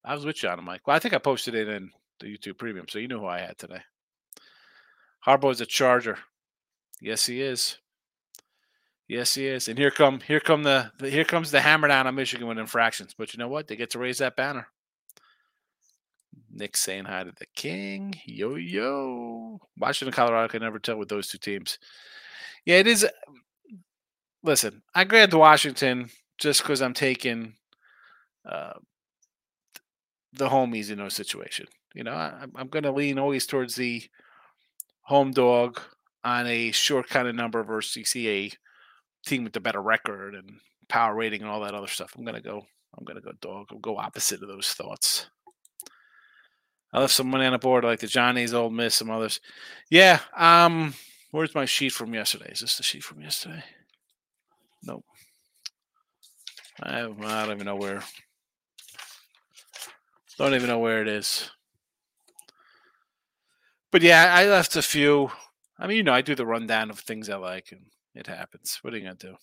I 0.06 0.16
was 0.16 0.26
with 0.26 0.42
you 0.42 0.50
on 0.50 0.64
Mike. 0.64 0.88
Well, 0.88 0.96
I 0.96 1.00
think 1.00 1.14
I 1.14 1.18
posted 1.18 1.56
it 1.56 1.68
in 1.68 1.92
the 2.20 2.28
YouTube 2.28 2.58
premium, 2.58 2.86
so 2.88 3.00
you 3.00 3.08
know 3.08 3.20
who 3.20 3.28
I 3.28 3.40
had 3.40 3.58
today. 3.58 3.82
Harbaugh's 5.26 5.62
a 5.62 5.66
Charger. 5.66 6.18
Yes, 7.02 7.26
he 7.26 7.42
is. 7.42 7.78
Yes, 9.08 9.36
he 9.36 9.48
is. 9.48 9.68
And 9.68 9.78
here 9.78 9.92
come 9.92 10.22
here 10.22 10.40
come 10.40 10.64
the, 10.64 10.92
here 11.02 11.26
comes 11.26 11.52
the 11.52 11.62
hammer 11.62 11.88
down 11.88 12.08
on 12.08 12.16
Michigan 12.16 12.48
with 12.48 12.58
infractions. 12.58 13.14
But 13.18 13.34
you 13.34 13.40
know 13.40 13.48
what? 13.48 13.68
They 13.68 13.76
get 13.76 13.90
to 13.92 14.00
raise 14.00 14.20
that 14.20 14.36
banner. 14.36 14.68
Nick 16.54 16.78
saying 16.78 17.06
hi 17.06 17.24
to 17.24 17.32
the 17.38 17.46
king. 17.56 18.14
Yo 18.26 18.56
yo. 18.56 19.60
Washington, 19.78 20.14
Colorado 20.14 20.48
can 20.48 20.62
never 20.62 20.80
tell 20.80 20.98
with 20.98 21.10
those 21.10 21.28
two 21.28 21.38
teams. 21.38 21.78
Yeah, 22.66 22.78
it 22.78 22.88
is. 22.88 23.06
Listen, 24.44 24.82
I 24.96 25.04
grabbed 25.04 25.34
Washington 25.34 26.10
just 26.38 26.62
because 26.62 26.82
I'm 26.82 26.94
taking 26.94 27.54
uh, 28.50 28.74
the 30.34 30.50
homies 30.50 30.90
in 30.90 30.98
those 30.98 31.16
situation. 31.16 31.68
You 31.94 32.04
know, 32.04 32.14
I, 32.14 32.46
I'm 32.56 32.68
going 32.68 32.84
to 32.84 32.92
lean 32.92 33.20
always 33.20 33.46
towards 33.46 33.76
the 33.76 34.04
home 35.02 35.32
dog 35.32 35.80
on 36.24 36.48
a 36.48 36.72
short 36.72 37.10
kind 37.10 37.28
of 37.28 37.36
number 37.36 37.64
versus 37.64 38.04
CCA 38.04 38.54
team 39.26 39.44
with 39.44 39.54
the 39.54 39.60
better 39.60 39.82
record 39.82 40.36
and 40.36 40.60
power 40.88 41.16
rating 41.16 41.42
and 41.42 41.50
all 41.50 41.62
that 41.62 41.74
other 41.74 41.88
stuff. 41.88 42.14
I'm 42.18 42.26
gonna 42.26 42.42
go. 42.42 42.66
I'm 42.98 43.06
gonna 43.06 43.22
go 43.22 43.32
dog. 43.40 43.68
I'll 43.72 43.80
go 43.80 43.98
opposite 43.98 44.42
of 44.42 44.50
those 44.50 44.74
thoughts. 44.74 45.28
I 46.94 47.00
left 47.00 47.14
some 47.14 47.30
money 47.30 47.46
on 47.46 47.54
the 47.54 47.60
board, 47.60 47.86
like 47.86 48.00
the 48.00 48.08
Johnny's 48.08 48.54
Old 48.54 48.74
Miss, 48.74 48.96
some 48.96 49.10
others. 49.10 49.40
Yeah. 49.90 50.20
Um. 50.36 50.94
Where's 51.32 51.56
my 51.56 51.64
sheet 51.64 51.94
from 51.94 52.14
yesterday? 52.14 52.52
Is 52.52 52.60
this 52.60 52.76
the 52.76 52.84
sheet 52.84 53.04
from 53.04 53.22
yesterday? 53.22 53.64
Nope. 54.84 55.06
I, 56.84 57.00
I 57.00 57.46
don't 57.46 57.52
even 57.52 57.66
know 57.66 57.78
where. 57.78 58.04
Don't 60.38 60.56
even 60.56 60.68
know 60.68 60.80
where 60.80 61.02
it 61.02 61.08
is. 61.08 61.50
But 63.92 64.02
yeah, 64.02 64.34
I 64.34 64.48
left 64.48 64.76
a 64.76 64.82
few. 64.82 65.32
I 65.78 65.88
mean, 65.88 65.98
you 65.98 66.04
know, 66.04 66.14
I 66.14 66.22
do 66.22 66.36
the 66.36 66.46
rundown 66.46 66.90
of 66.90 67.00
things 67.00 67.30
I 67.30 67.36
like, 67.36 67.72
and 67.72 67.86
it 68.16 68.28
happens. 68.28 68.80
What 68.82 68.94
are 68.94 68.98
you 68.98 69.04
going 69.04 69.18
to 69.18 69.28
do? 69.28 69.36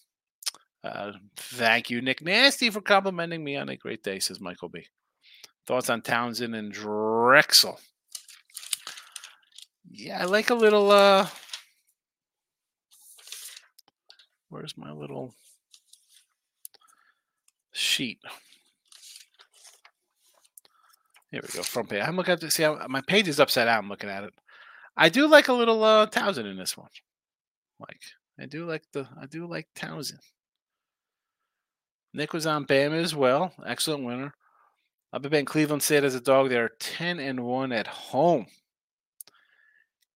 Uh, 0.84 1.12
thank 1.36 1.90
you, 1.90 2.00
Nick 2.00 2.22
Nasty, 2.22 2.70
for 2.70 2.80
complimenting 2.80 3.42
me 3.42 3.56
on 3.56 3.68
a 3.68 3.76
great 3.76 4.02
day, 4.02 4.18
says 4.18 4.40
Michael 4.40 4.68
B. 4.68 4.86
Thoughts 5.66 5.90
on 5.90 6.02
Towson 6.02 6.56
and 6.56 6.72
Drexel? 6.72 7.80
Yeah, 9.90 10.22
I 10.22 10.24
like 10.24 10.50
a 10.50 10.54
little. 10.54 10.90
uh 10.90 11.26
Where's 14.50 14.78
my 14.78 14.92
little 14.92 15.34
sheet? 17.72 18.18
Here 21.30 21.42
we 21.42 21.48
go. 21.54 21.62
Front 21.62 21.90
page. 21.90 22.02
I'm 22.02 22.16
looking 22.16 22.32
at 22.32 22.40
this. 22.40 22.54
See, 22.54 22.66
my 22.88 23.02
page 23.02 23.28
is 23.28 23.40
upside 23.40 23.66
down. 23.66 23.78
I'm 23.78 23.88
looking 23.90 24.08
at 24.08 24.24
it. 24.24 24.32
I 24.96 25.10
do 25.10 25.26
like 25.28 25.48
a 25.48 25.52
little 25.52 25.84
uh, 25.84 26.06
Towson 26.06 26.50
in 26.50 26.56
this 26.56 26.76
one. 26.76 26.88
Like 27.78 28.00
I 28.40 28.46
do 28.46 28.66
like 28.66 28.84
the 28.92 29.06
I 29.20 29.26
do 29.26 29.46
like 29.46 29.66
Towson. 29.74 30.18
Nick 32.14 32.32
was 32.32 32.46
on 32.46 32.66
Bama 32.66 33.02
as 33.02 33.14
well. 33.14 33.52
Excellent 33.66 34.04
winner. 34.04 34.34
I've 35.12 35.22
been 35.22 35.44
Cleveland 35.44 35.82
State 35.82 36.04
as 36.04 36.14
a 36.14 36.20
dog. 36.20 36.48
They're 36.48 36.70
10 36.80 37.18
and 37.18 37.40
1 37.40 37.72
at 37.72 37.86
home. 37.86 38.46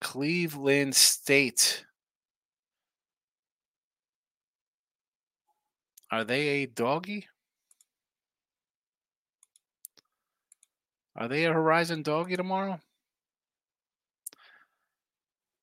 Cleveland 0.01 0.95
State. 0.95 1.85
Are 6.11 6.25
they 6.25 6.49
a 6.49 6.67
doggy? 6.67 7.27
Are 11.17 11.29
they 11.29 11.45
a 11.45 11.53
Horizon 11.53 12.03
doggy 12.03 12.37
tomorrow? 12.37 12.79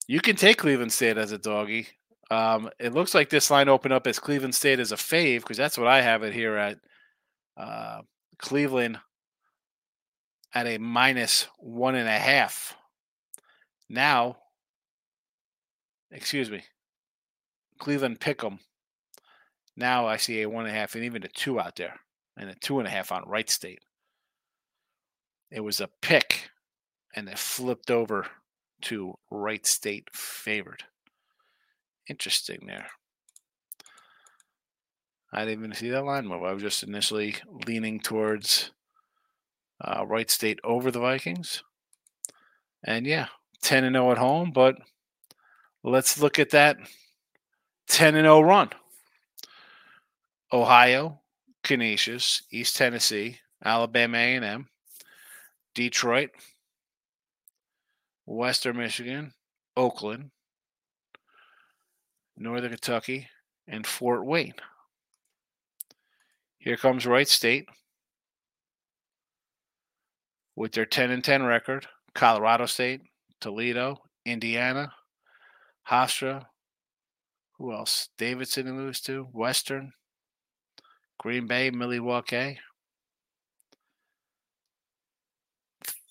You 0.08 0.22
can 0.22 0.36
take 0.36 0.58
Cleveland 0.58 0.92
State 0.92 1.18
as 1.18 1.32
a 1.32 1.38
doggy. 1.38 1.88
Um, 2.32 2.70
it 2.80 2.94
looks 2.94 3.16
like 3.16 3.30
this 3.30 3.50
line 3.50 3.70
opened 3.70 3.94
up 3.94 4.06
as 4.06 4.20
Cleveland 4.20 4.56
State 4.56 4.80
as 4.80 4.92
a 4.92 4.96
fave 4.98 5.40
because 5.40 5.58
that's 5.58 5.78
what 5.78 5.88
I 5.88 6.02
have 6.02 6.24
it 6.24 6.34
here 6.34 6.56
at 6.56 6.78
uh, 7.58 8.02
Cleveland 8.38 9.00
at 10.54 10.68
a 10.68 10.78
minus 10.78 11.48
one 11.58 11.96
and 11.96 12.08
a 12.08 12.20
half. 12.20 12.76
Now, 13.90 14.38
excuse 16.12 16.52
me, 16.52 16.64
Cleveland 17.80 18.20
pick 18.20 18.44
'em. 18.44 18.60
Now 19.76 20.08
I 20.08 20.18
see 20.18 20.42
a 20.42 20.50
one 20.50 20.66
and 20.66 20.76
a 20.76 20.78
half 20.78 20.96
and 20.96 21.04
even 21.04 21.24
a 21.24 21.28
two 21.28 21.60
out 21.60 21.78
there, 21.78 22.00
and 22.38 22.50
a 22.50 22.56
two 22.56 22.80
and 22.80 22.88
a 22.88 22.92
half 22.92 23.12
on 23.12 23.28
Wright 23.28 23.50
State. 23.50 23.82
It 25.50 25.62
was 25.62 25.82
a 25.82 25.90
pick, 26.02 26.52
and 27.16 27.28
it 27.28 27.40
flipped 27.40 27.90
over 27.90 28.28
to 28.84 29.16
Wright 29.32 29.66
State 29.66 30.10
favored. 30.14 30.84
Interesting 32.10 32.66
there. 32.66 32.88
I 35.32 35.46
didn't 35.46 35.60
even 35.60 35.74
see 35.74 35.90
that 35.92 36.04
line 36.04 36.26
move. 36.26 36.44
I 36.44 36.54
was 36.54 36.64
just 36.64 36.82
initially 36.82 37.36
leaning 37.68 38.00
towards 38.00 38.72
uh, 39.80 40.06
Wright 40.08 40.30
State 40.30 40.60
over 40.64 40.90
the 40.90 41.00
Vikings. 41.00 41.64
And 42.84 43.06
yeah, 43.06 43.28
10 43.62 43.84
and 43.84 43.96
0 43.96 44.12
at 44.12 44.18
home, 44.18 44.52
but 44.52 44.76
let's 45.84 46.20
look 46.20 46.40
at 46.40 46.50
that 46.52 46.78
10 47.88 48.16
and 48.16 48.26
0 48.26 48.42
run. 48.42 48.70
Ohio, 50.52 51.22
Canisius, 51.64 52.42
East 52.52 52.76
Tennessee, 52.76 53.38
Alabama 53.64 54.18
A&M, 54.18 54.68
Detroit, 55.76 56.32
Western 58.26 58.78
Michigan, 58.78 59.34
Oakland, 59.78 60.32
Northern 62.40 62.72
Kentucky, 62.72 63.28
and 63.68 63.86
Fort 63.86 64.26
Wayne. 64.26 64.54
Here 66.58 66.78
comes 66.78 67.06
Wright 67.06 67.28
State 67.28 67.68
with 70.56 70.72
their 70.72 70.86
10 70.86 71.12
and 71.12 71.24
10 71.24 71.44
record, 71.44 71.88
Colorado 72.16 72.66
State, 72.66 73.02
Toledo, 73.40 73.98
Indiana, 74.26 74.94
Hofstra, 75.90 76.46
who 77.58 77.74
else? 77.74 78.08
Davidson 78.18 78.68
and 78.68 78.78
lose 78.78 79.02
to, 79.02 79.24
Western, 79.34 79.92
Green 81.18 81.46
Bay, 81.46 81.70
Milwaukee. 81.70 82.60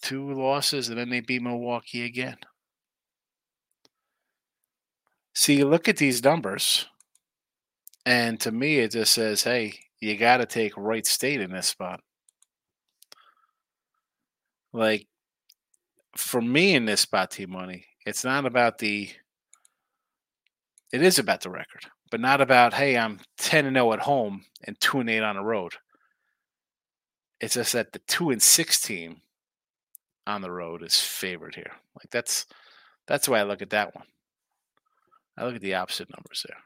Two 0.02 0.32
losses, 0.32 0.90
and 0.90 0.98
then 0.98 1.08
they 1.08 1.20
beat 1.20 1.42
Milwaukee 1.42 2.04
again. 2.04 2.36
See, 5.38 5.58
you 5.58 5.66
look 5.66 5.88
at 5.88 5.98
these 5.98 6.24
numbers, 6.24 6.86
and 8.04 8.40
to 8.40 8.50
me, 8.50 8.80
it 8.80 8.90
just 8.90 9.12
says, 9.12 9.44
hey, 9.44 9.78
you 10.00 10.16
got 10.16 10.38
to 10.38 10.46
take 10.46 10.76
Wright 10.76 11.06
State 11.06 11.40
in 11.40 11.52
this 11.52 11.68
spot. 11.68 12.00
Like, 14.72 15.06
for 16.16 16.42
me 16.42 16.74
in 16.74 16.86
this 16.86 17.02
spot, 17.02 17.30
T 17.30 17.46
Money, 17.46 17.86
it's 18.04 18.24
not 18.24 18.46
about 18.46 18.78
the. 18.78 19.10
It 20.92 21.02
is 21.02 21.20
about 21.20 21.42
the 21.42 21.50
record, 21.50 21.86
but 22.10 22.18
not 22.18 22.40
about 22.40 22.74
hey, 22.74 22.98
I'm 22.98 23.20
ten 23.36 23.64
and 23.64 23.76
zero 23.76 23.92
at 23.92 24.00
home 24.00 24.44
and 24.64 24.78
two 24.80 24.98
and 24.98 25.08
eight 25.08 25.22
on 25.22 25.36
the 25.36 25.44
road. 25.44 25.74
It's 27.40 27.54
just 27.54 27.74
that 27.74 27.92
the 27.92 28.00
two 28.08 28.30
and 28.30 28.42
six 28.42 28.80
team 28.80 29.20
on 30.26 30.42
the 30.42 30.50
road 30.50 30.82
is 30.82 31.00
favored 31.00 31.54
here. 31.54 31.70
Like 31.94 32.10
that's 32.10 32.46
that's 33.06 33.28
way 33.28 33.38
I 33.38 33.44
look 33.44 33.62
at 33.62 33.70
that 33.70 33.94
one. 33.94 34.06
I 35.38 35.44
look 35.44 35.54
at 35.54 35.60
the 35.60 35.74
opposite 35.74 36.08
numbers 36.10 36.44
there, 36.46 36.58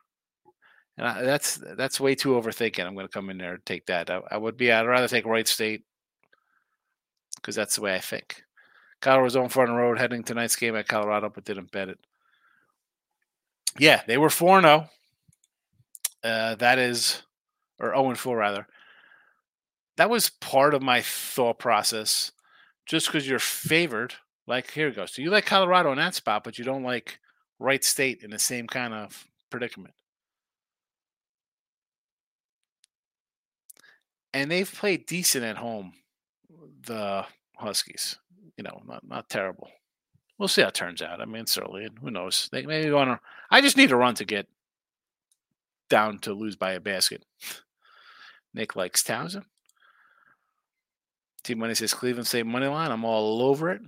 and 0.96 1.06
I, 1.06 1.22
that's 1.22 1.60
that's 1.76 2.00
way 2.00 2.14
too 2.14 2.30
overthinking. 2.30 2.84
I'm 2.84 2.94
going 2.94 3.06
to 3.06 3.12
come 3.12 3.30
in 3.30 3.38
there 3.38 3.54
and 3.54 3.66
take 3.66 3.86
that. 3.86 4.10
I, 4.10 4.20
I 4.30 4.36
would 4.38 4.56
be. 4.56 4.72
I'd 4.72 4.86
rather 4.86 5.08
take 5.08 5.26
Wright 5.26 5.46
State 5.46 5.84
because 7.36 7.54
that's 7.54 7.76
the 7.76 7.82
way 7.82 7.94
I 7.94 8.00
think. 8.00 8.42
Colorado's 9.00 9.36
on 9.36 9.48
front 9.48 9.72
road 9.72 9.98
heading 9.98 10.22
tonight's 10.22 10.56
game 10.56 10.76
at 10.76 10.88
Colorado, 10.88 11.28
but 11.28 11.44
didn't 11.44 11.72
bet 11.72 11.88
it. 11.88 11.98
Yeah, 13.78 14.02
they 14.06 14.16
were 14.16 14.30
4 14.30 14.60
0. 14.60 14.88
Uh, 16.22 16.54
that 16.54 16.78
is, 16.78 17.22
or 17.80 17.94
0 17.94 18.14
4 18.14 18.36
rather. 18.36 18.66
That 19.96 20.08
was 20.08 20.30
part 20.30 20.72
of 20.72 20.82
my 20.82 21.02
thought 21.02 21.58
process. 21.58 22.32
Just 22.86 23.06
because 23.06 23.28
you're 23.28 23.38
favored, 23.38 24.14
like 24.46 24.70
here 24.70 24.88
it 24.88 24.96
goes. 24.96 25.12
So 25.12 25.22
you 25.22 25.30
like 25.30 25.46
Colorado 25.46 25.92
in 25.92 25.98
that 25.98 26.14
spot, 26.14 26.44
but 26.44 26.58
you 26.58 26.64
don't 26.64 26.82
like 26.82 27.20
Wright 27.62 27.84
State 27.84 28.22
in 28.22 28.30
the 28.30 28.38
same 28.38 28.66
kind 28.66 28.92
of 28.92 29.26
predicament. 29.50 29.94
And 34.34 34.50
they've 34.50 34.72
played 34.72 35.06
decent 35.06 35.44
at 35.44 35.58
home, 35.58 35.92
the 36.86 37.26
Huskies 37.56 38.16
you 38.56 38.64
know, 38.64 38.82
not 38.86 39.06
not 39.06 39.28
terrible. 39.28 39.70
We'll 40.38 40.48
see 40.48 40.62
how 40.62 40.68
it 40.68 40.74
turns 40.74 41.02
out. 41.02 41.20
I 41.20 41.24
mean, 41.24 41.42
it's 41.42 41.58
early, 41.58 41.88
who 42.00 42.10
knows? 42.10 42.48
They 42.50 42.62
maybe 42.62 42.90
want 42.90 43.10
to. 43.10 43.20
I 43.50 43.60
just 43.60 43.76
need 43.76 43.92
a 43.92 43.96
run 43.96 44.14
to 44.16 44.24
get 44.24 44.48
down 45.88 46.18
to 46.20 46.32
lose 46.32 46.56
by 46.56 46.72
a 46.72 46.80
basket. 46.80 47.24
Nick 48.54 48.74
likes 48.74 49.02
Towson. 49.02 49.44
Team 51.44 51.58
Money 51.58 51.74
says 51.74 51.94
Cleveland 51.94 52.26
State 52.26 52.46
money 52.46 52.66
line. 52.66 52.90
I'm 52.90 53.04
all 53.04 53.42
over 53.42 53.70
it. 53.70 53.82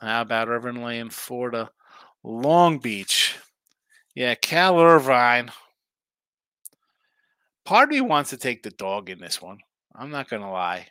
How 0.00 0.22
about 0.22 0.48
Irvine 0.48 0.82
laying 0.82 1.10
Florida, 1.10 1.70
Long 2.24 2.78
Beach? 2.78 3.36
Yeah, 4.14 4.34
Cal 4.34 4.80
Irvine. 4.80 5.50
Part 7.64 7.84
of 7.84 7.90
me 7.90 8.00
wants 8.00 8.30
to 8.30 8.36
take 8.36 8.62
the 8.62 8.70
dog 8.70 9.10
in 9.10 9.20
this 9.20 9.40
one. 9.40 9.58
I'm 9.94 10.10
not 10.10 10.28
going 10.28 10.42
to 10.42 10.48
lie. 10.48 10.88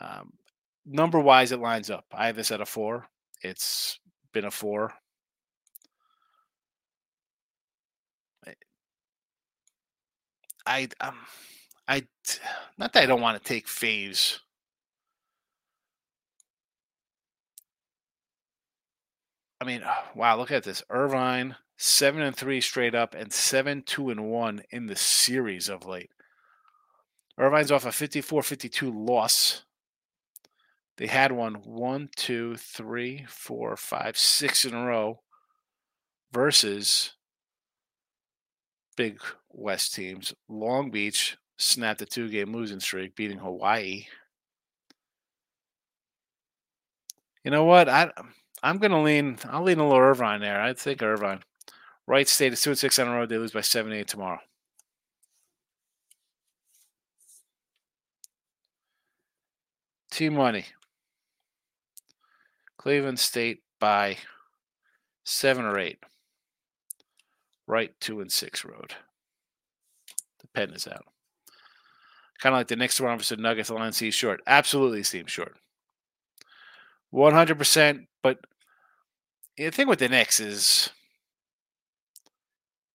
Um, 0.00 0.32
number 0.84 1.18
wise, 1.18 1.52
it 1.52 1.60
lines 1.60 1.90
up. 1.90 2.04
I 2.12 2.26
have 2.26 2.36
this 2.36 2.50
at 2.50 2.60
a 2.60 2.66
four. 2.66 3.06
It's 3.42 3.98
been 4.32 4.44
a 4.44 4.50
four. 4.50 4.92
I 10.66 10.88
um, 11.00 11.16
I 11.86 12.02
not 12.76 12.92
that 12.92 13.02
I 13.04 13.06
don't 13.06 13.20
want 13.20 13.42
to 13.42 13.48
take 13.48 13.68
faves. 13.68 14.40
I 19.60 19.64
mean, 19.64 19.82
wow, 20.14 20.36
look 20.36 20.50
at 20.50 20.64
this. 20.64 20.82
Irvine, 20.90 21.56
seven 21.76 22.22
and 22.22 22.36
three 22.36 22.60
straight 22.60 22.94
up, 22.94 23.14
and 23.14 23.32
seven, 23.32 23.82
two, 23.82 24.10
and 24.10 24.30
one 24.30 24.62
in 24.70 24.86
the 24.86 24.96
series 24.96 25.68
of 25.68 25.86
late. 25.86 26.10
Irvine's 27.38 27.70
off 27.70 27.84
a 27.84 27.92
54 27.92 28.42
52 28.42 28.90
loss 28.90 29.62
they 30.96 31.06
had 31.06 31.32
one 31.32 31.54
one, 31.64 32.08
two, 32.16 32.56
three, 32.56 33.26
four, 33.28 33.76
five, 33.76 34.16
six 34.16 34.64
in 34.64 34.74
a 34.74 34.84
row 34.84 35.20
versus 36.32 37.12
big 38.96 39.20
West 39.50 39.94
teams. 39.94 40.34
Long 40.48 40.90
Beach 40.90 41.36
snapped 41.58 42.00
a 42.00 42.06
two 42.06 42.28
game 42.28 42.54
losing 42.54 42.80
streak, 42.80 43.14
beating 43.14 43.38
Hawaii. 43.38 44.06
You 47.44 47.50
know 47.50 47.64
what? 47.64 47.88
I 47.88 48.10
I'm 48.66 48.78
gonna 48.78 49.00
lean. 49.00 49.38
I'll 49.48 49.62
lean 49.62 49.78
a 49.78 49.86
little 49.86 50.02
Irvine 50.02 50.40
there. 50.40 50.60
I 50.60 50.72
think 50.72 51.00
Irvine. 51.00 51.44
Wright 52.08 52.26
State 52.28 52.52
is 52.52 52.60
two 52.60 52.70
and 52.70 52.78
six 52.78 52.98
on 52.98 53.06
the 53.06 53.14
road. 53.14 53.28
They 53.28 53.38
lose 53.38 53.52
by 53.52 53.60
seven 53.60 53.92
eight 53.92 54.08
tomorrow. 54.08 54.40
Team 60.10 60.34
money. 60.34 60.64
Cleveland 62.76 63.20
State 63.20 63.62
by 63.78 64.16
seven 65.22 65.64
or 65.64 65.78
eight. 65.78 66.00
Right 67.68 67.92
two 68.00 68.20
and 68.20 68.32
six 68.32 68.64
road. 68.64 68.94
The 70.40 70.48
pen 70.48 70.70
is 70.72 70.88
out. 70.88 71.06
Kind 72.40 72.52
of 72.52 72.58
like 72.58 72.66
the 72.66 72.74
next 72.74 73.00
one 73.00 73.16
versus 73.16 73.38
Nuggets. 73.38 73.68
The 73.68 73.74
line 73.74 73.92
seems 73.92 74.16
short. 74.16 74.40
Absolutely 74.44 75.04
seems 75.04 75.30
short. 75.30 75.56
100%. 77.14 78.06
But 78.24 78.40
the 79.56 79.70
thing 79.70 79.88
with 79.88 79.98
the 79.98 80.08
Knicks 80.08 80.40
is 80.40 80.90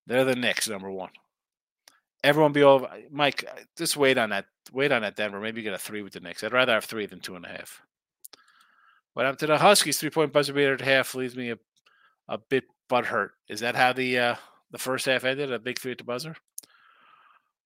they're 0.08 0.26
the 0.26 0.36
Knicks, 0.36 0.68
number 0.70 0.92
one. 0.92 1.12
Everyone 2.24 2.52
be 2.52 2.64
over. 2.64 2.88
Mike, 3.10 3.46
just 3.78 3.98
wait 3.98 4.18
on 4.18 4.30
that. 4.30 4.46
Wait 4.72 4.92
on 4.92 5.02
that 5.02 5.16
Denver. 5.16 5.40
Maybe 5.40 5.62
get 5.62 5.74
a 5.74 5.78
three 5.78 6.02
with 6.02 6.14
the 6.14 6.20
Knicks. 6.20 6.44
I'd 6.44 6.54
rather 6.54 6.74
have 6.74 6.86
three 6.86 7.06
than 7.06 7.20
two 7.20 7.36
and 7.36 7.46
a 7.46 7.50
half. 7.50 7.82
What 9.14 9.26
happened 9.26 9.40
to 9.40 9.48
the 9.48 9.58
Huskies? 9.58 10.00
Three 10.00 10.10
point 10.10 10.32
buzzer 10.32 10.54
beater 10.54 10.74
at 10.74 10.82
half 10.82 11.16
leaves 11.16 11.36
me 11.36 11.52
a, 11.52 11.58
a 12.28 12.38
bit 12.38 12.66
butthurt. 12.90 13.30
Is 13.50 13.60
that 13.62 13.76
how 13.76 13.94
the 13.94 14.18
uh, 14.18 14.36
the 14.70 14.78
first 14.78 15.06
half 15.06 15.24
ended? 15.24 15.52
A 15.52 15.60
big 15.60 15.80
three 15.80 15.92
at 15.92 15.98
the 15.98 16.04
buzzer. 16.04 16.36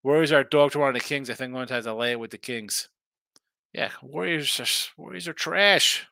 Warriors 0.04 0.32
are 0.32 0.44
dog 0.44 0.72
to 0.72 0.80
one 0.80 0.90
of 0.90 0.94
the 0.94 1.00
Kings. 1.00 1.30
I 1.30 1.34
think 1.34 1.54
one 1.54 1.68
have 1.68 1.84
to 1.84 1.94
lay 1.94 2.12
it 2.12 2.20
with 2.20 2.32
the 2.32 2.38
Kings. 2.38 2.90
Yeah, 3.74 3.90
Warriors 4.02 4.60
are, 4.60 5.02
Warriors 5.02 5.28
are 5.28 5.34
trash. 5.34 6.06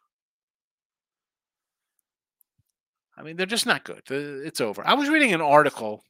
I 3.17 3.21
mean, 3.21 3.35
they're 3.35 3.45
just 3.45 3.65
not 3.65 3.83
good. 3.83 4.01
It's 4.09 4.61
over. 4.61 4.85
I 4.85 4.95
was 4.95 5.09
reading 5.09 5.33
an 5.33 5.41
article. 5.41 6.03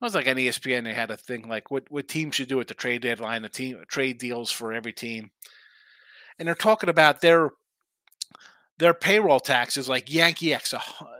It 0.00 0.04
was 0.04 0.14
like 0.14 0.26
on 0.26 0.36
ESPN. 0.36 0.84
They 0.84 0.94
had 0.94 1.10
a 1.10 1.16
thing 1.16 1.48
like 1.48 1.70
what 1.70 1.84
what 1.90 2.08
teams 2.08 2.34
should 2.34 2.48
do 2.48 2.60
at 2.60 2.68
the 2.68 2.74
trade 2.74 3.02
deadline, 3.02 3.42
the 3.42 3.48
team 3.48 3.82
trade 3.88 4.18
deals 4.18 4.50
for 4.50 4.72
every 4.72 4.92
team, 4.92 5.30
and 6.38 6.48
they're 6.48 6.54
talking 6.54 6.88
about 6.88 7.20
their 7.20 7.50
their 8.78 8.94
payroll 8.94 9.38
taxes, 9.38 9.88
like 9.88 10.12
Yankee 10.12 10.54
X, 10.54 10.74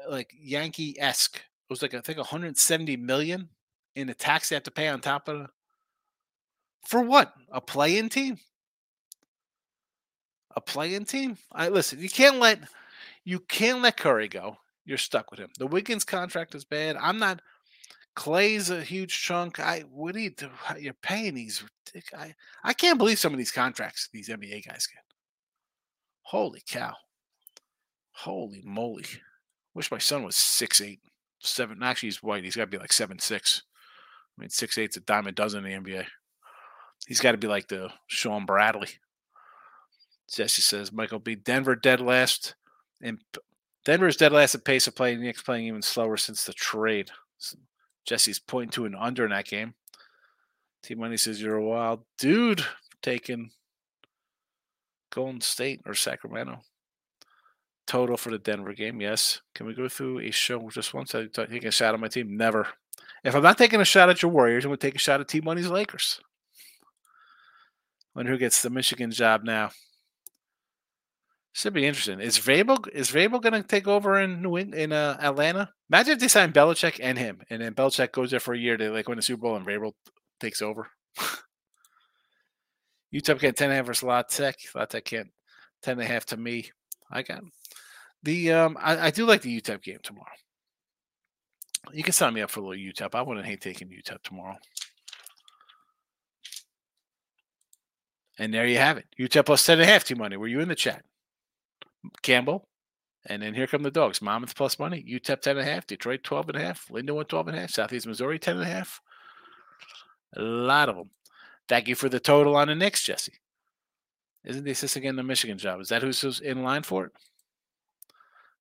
like 0.08 0.32
Yankee 0.36 0.98
esque. 0.98 1.36
It 1.36 1.70
was 1.70 1.82
like 1.82 1.94
I 1.94 2.00
think 2.00 2.18
170 2.18 2.96
million 2.96 3.48
in 3.94 4.08
the 4.08 4.14
tax 4.14 4.48
they 4.48 4.56
have 4.56 4.64
to 4.64 4.70
pay 4.70 4.88
on 4.88 5.00
top 5.00 5.28
of 5.28 5.48
For 6.86 7.02
what? 7.02 7.32
A 7.52 7.60
play-in 7.60 8.08
team? 8.08 8.38
A 10.56 10.60
play-in 10.60 11.04
team? 11.04 11.38
I 11.52 11.68
listen. 11.68 12.00
You 12.00 12.08
can't 12.08 12.38
let 12.38 12.58
you 13.24 13.38
can't 13.38 13.82
let 13.82 13.96
Curry 13.96 14.26
go. 14.28 14.56
You're 14.84 14.98
stuck 14.98 15.30
with 15.30 15.40
him. 15.40 15.50
The 15.58 15.66
Wiggins 15.66 16.04
contract 16.04 16.54
is 16.54 16.64
bad. 16.64 16.96
I'm 16.96 17.18
not. 17.18 17.40
Clay's 18.14 18.68
a 18.68 18.82
huge 18.82 19.22
chunk. 19.22 19.58
I 19.60 19.80
what 19.90 20.14
do 20.14 20.20
you? 20.20 20.32
You're 20.78 20.94
paying 20.94 21.34
these. 21.34 21.64
I 22.16 22.34
I 22.64 22.72
can't 22.72 22.98
believe 22.98 23.18
some 23.18 23.32
of 23.32 23.38
these 23.38 23.52
contracts 23.52 24.08
these 24.12 24.28
NBA 24.28 24.66
guys 24.66 24.86
get. 24.86 25.04
Holy 26.22 26.62
cow! 26.66 26.94
Holy 28.12 28.62
moly! 28.64 29.04
Wish 29.74 29.90
my 29.90 29.98
son 29.98 30.24
was 30.24 30.36
six 30.36 30.80
eight, 30.80 31.00
seven. 31.40 31.82
Actually, 31.82 32.08
he's 32.08 32.22
white. 32.22 32.44
He's 32.44 32.56
got 32.56 32.64
to 32.64 32.70
be 32.70 32.78
like 32.78 32.92
seven 32.92 33.18
six. 33.18 33.62
I 34.36 34.40
mean, 34.40 34.50
six 34.50 34.78
eight's 34.78 34.96
a 34.96 35.00
dime 35.00 35.26
a 35.26 35.32
dozen 35.32 35.64
in 35.64 35.84
the 35.84 35.90
NBA. 35.90 36.06
He's 37.06 37.20
got 37.20 37.32
to 37.32 37.38
be 37.38 37.48
like 37.48 37.68
the 37.68 37.90
Shawn 38.06 38.46
Bradley. 38.46 38.88
Jesse 40.32 40.62
says 40.62 40.92
Michael 40.92 41.18
B. 41.18 41.34
Denver 41.34 41.76
dead 41.76 42.00
last, 42.00 42.54
and 43.02 43.18
Denver's 43.84 44.16
dead 44.16 44.32
last 44.32 44.54
at 44.54 44.64
pace 44.64 44.86
of 44.86 44.94
play. 44.94 45.16
Knicks 45.16 45.42
playing 45.42 45.66
even 45.66 45.82
slower 45.82 46.16
since 46.16 46.44
the 46.44 46.52
trade. 46.52 47.10
So 47.38 47.58
Jesse's 48.04 48.38
pointing 48.38 48.70
to 48.70 48.84
an 48.84 48.94
under 48.94 49.24
in 49.24 49.30
that 49.30 49.46
game. 49.46 49.74
T 50.82 50.94
Money 50.94 51.16
says 51.16 51.40
you're 51.40 51.56
a 51.56 51.64
wild 51.64 52.04
dude 52.18 52.64
taking 53.02 53.50
Golden 55.10 55.40
State 55.40 55.80
or 55.86 55.94
Sacramento. 55.94 56.60
Total 57.86 58.16
for 58.16 58.30
the 58.30 58.38
Denver 58.38 58.72
game, 58.72 59.00
yes. 59.00 59.40
Can 59.54 59.66
we 59.66 59.74
go 59.74 59.88
through 59.88 60.20
a 60.20 60.30
show 60.30 60.70
just 60.70 60.94
once? 60.94 61.14
I 61.14 61.26
take 61.26 61.64
a 61.64 61.70
shot 61.70 61.94
at 61.94 62.00
my 62.00 62.08
team. 62.08 62.36
Never. 62.36 62.68
If 63.24 63.34
I'm 63.34 63.42
not 63.42 63.58
taking 63.58 63.80
a 63.80 63.84
shot 63.84 64.08
at 64.08 64.22
your 64.22 64.30
Warriors, 64.30 64.64
I'm 64.64 64.70
going 64.70 64.78
to 64.78 64.86
take 64.86 64.96
a 64.96 65.00
shot 65.00 65.20
at 65.20 65.28
T 65.28 65.40
Money's 65.40 65.68
Lakers. 65.68 66.20
Wonder 68.14 68.32
who 68.32 68.38
gets 68.38 68.62
the 68.62 68.70
Michigan 68.70 69.10
job 69.10 69.42
now. 69.44 69.70
Should 71.54 71.74
be 71.74 71.86
interesting. 71.86 72.18
Is 72.20 72.38
Vrabel 72.38 72.88
is 72.92 73.10
Vrabel 73.10 73.42
going 73.42 73.52
to 73.52 73.62
take 73.62 73.86
over 73.86 74.18
in 74.18 74.40
New 74.40 74.56
in 74.56 74.90
uh, 74.90 75.18
Atlanta? 75.20 75.70
Imagine 75.90 76.14
if 76.14 76.20
they 76.20 76.28
sign 76.28 76.50
Belichick 76.52 76.98
and 77.02 77.18
him, 77.18 77.42
and 77.50 77.60
then 77.60 77.74
Belichick 77.74 78.12
goes 78.12 78.30
there 78.30 78.40
for 78.40 78.54
a 78.54 78.58
year 78.58 78.78
to 78.78 78.90
like 78.90 79.06
win 79.06 79.16
the 79.16 79.22
Super 79.22 79.42
Bowl, 79.42 79.56
and 79.56 79.66
Vrabel 79.66 79.92
takes 80.40 80.62
over. 80.62 80.88
UTEP 83.14 83.38
get 83.38 83.56
ten 83.56 83.66
and 83.66 83.74
a 83.74 83.76
half 83.76 83.86
versus 83.86 84.02
La 84.02 84.22
Tech. 84.22 84.56
La 84.74 84.86
Tech 84.86 85.04
can't 85.04 85.28
ten 85.82 85.92
and 85.92 86.02
a 86.02 86.06
half 86.06 86.24
to 86.26 86.38
me. 86.38 86.70
I 87.10 87.20
got 87.20 87.42
the 88.22 88.52
um. 88.52 88.78
I, 88.80 89.08
I 89.08 89.10
do 89.10 89.26
like 89.26 89.42
the 89.42 89.60
UTEP 89.60 89.82
game 89.82 89.98
tomorrow. 90.02 90.32
You 91.92 92.02
can 92.02 92.14
sign 92.14 92.32
me 92.32 92.40
up 92.40 92.50
for 92.50 92.60
a 92.60 92.62
little 92.62 92.82
UTEP. 92.82 93.14
I 93.14 93.20
wouldn't 93.20 93.44
hate 93.44 93.60
taking 93.60 93.88
UTEP 93.88 94.22
tomorrow. 94.22 94.56
And 98.38 98.54
there 98.54 98.66
you 98.66 98.78
have 98.78 98.96
it. 98.96 99.06
UTEP 99.20 99.44
plus 99.44 99.64
10 99.64 99.80
and 99.80 99.82
a 99.82 99.92
half 99.92 100.04
T 100.04 100.14
money. 100.14 100.36
Were 100.36 100.48
you 100.48 100.60
in 100.60 100.68
the 100.68 100.74
chat? 100.74 101.04
Campbell. 102.22 102.68
And 103.26 103.42
then 103.42 103.54
here 103.54 103.66
come 103.66 103.82
the 103.82 103.90
dogs. 103.90 104.20
Monmouth 104.20 104.56
plus 104.56 104.78
money. 104.78 105.04
UTEP 105.08 105.40
10 105.40 105.56
and 105.56 105.68
a 105.68 105.70
half. 105.70 105.86
Detroit 105.86 106.24
12 106.24 106.48
and 106.48 106.58
a 106.58 106.60
half. 106.60 106.88
Lindenwood 106.88 107.28
12 107.28 107.48
and 107.48 107.56
a 107.56 107.60
half. 107.60 107.70
Southeast 107.70 108.06
Missouri 108.06 108.38
10 108.38 108.56
and 108.56 108.64
a 108.64 108.68
half. 108.68 109.00
A 110.36 110.42
lot 110.42 110.88
of 110.88 110.96
them. 110.96 111.10
Thank 111.68 111.88
you 111.88 111.94
for 111.94 112.08
the 112.08 112.20
total 112.20 112.56
on 112.56 112.68
the 112.68 112.74
Knicks, 112.74 113.04
Jesse. 113.04 113.38
Isn't 114.44 114.64
the 114.64 114.72
assistant 114.72 115.04
getting 115.04 115.16
the 115.16 115.22
Michigan 115.22 115.56
job? 115.56 115.80
Is 115.80 115.88
that 115.90 116.02
who's 116.02 116.40
in 116.40 116.64
line 116.64 116.82
for 116.82 117.06
it? 117.06 117.12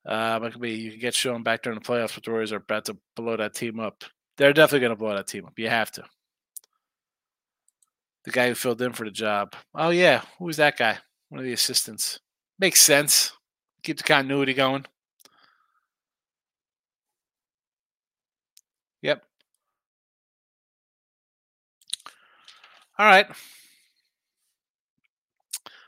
Uh, 0.06 0.39
it 0.43 0.54
could 0.54 0.62
be 0.62 0.71
you 0.71 0.91
can 0.91 0.99
get 0.99 1.13
shown 1.13 1.43
back 1.43 1.63
during 1.63 1.80
the 1.80 1.86
playoffs, 1.86 2.15
but 2.15 2.23
the 2.23 2.32
Warriors 2.32 2.51
are 2.51 2.58
about 2.58 2.86
to 2.86 2.97
blow 3.15 3.38
that 3.38 3.54
team 3.54 3.80
up. 3.80 4.04
They're 4.38 4.54
definitely 4.54 4.80
going 4.82 4.91
to 4.91 4.95
blow 4.99 5.15
that 5.15 5.27
team 5.27 5.45
up. 5.45 5.58
You 5.58 5.69
have 5.69 5.91
to. 5.93 6.04
The 8.23 8.32
guy 8.32 8.49
who 8.49 8.56
filled 8.56 8.82
in 8.82 8.93
for 8.93 9.06
the 9.06 9.12
job. 9.12 9.56
Oh 9.73 9.89
yeah, 9.89 10.21
who 10.38 10.45
was 10.45 10.58
that 10.58 10.77
guy? 10.77 10.97
One 11.30 11.39
of 11.39 11.45
the 11.45 11.54
assistants. 11.54 12.19
Makes 12.62 12.82
sense. 12.82 13.32
Keep 13.82 13.97
the 13.97 14.04
continuity 14.04 14.54
going. 14.54 14.86
Yep. 19.02 19.24
All 23.00 23.08
right. 23.08 23.26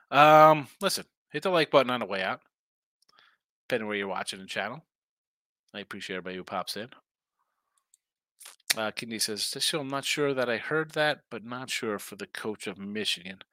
Um, 0.10 0.68
listen, 0.82 1.06
hit 1.30 1.44
the 1.44 1.52
like 1.52 1.70
button 1.70 1.92
on 1.92 2.00
the 2.00 2.08
way 2.08 2.24
out, 2.24 2.42
depending 3.68 3.88
where 3.88 3.96
you're 3.96 4.08
watching 4.08 4.40
the 4.40 4.48
channel. 4.48 4.84
I 5.76 5.80
appreciate 5.80 6.18
everybody 6.18 6.38
who 6.38 6.44
pops 6.44 6.76
in. 6.76 6.90
Uh, 8.76 8.90
Kidney 8.90 9.20
says, 9.20 9.56
I'm 9.76 9.88
not 9.88 10.06
sure 10.06 10.34
that 10.34 10.50
I 10.50 10.58
heard 10.58 10.94
that, 10.94 11.22
but 11.30 11.46
not 11.46 11.70
sure 11.70 12.00
for 12.00 12.16
the 12.16 12.26
coach 12.26 12.66
of 12.66 12.80
Michigan. 12.80 13.44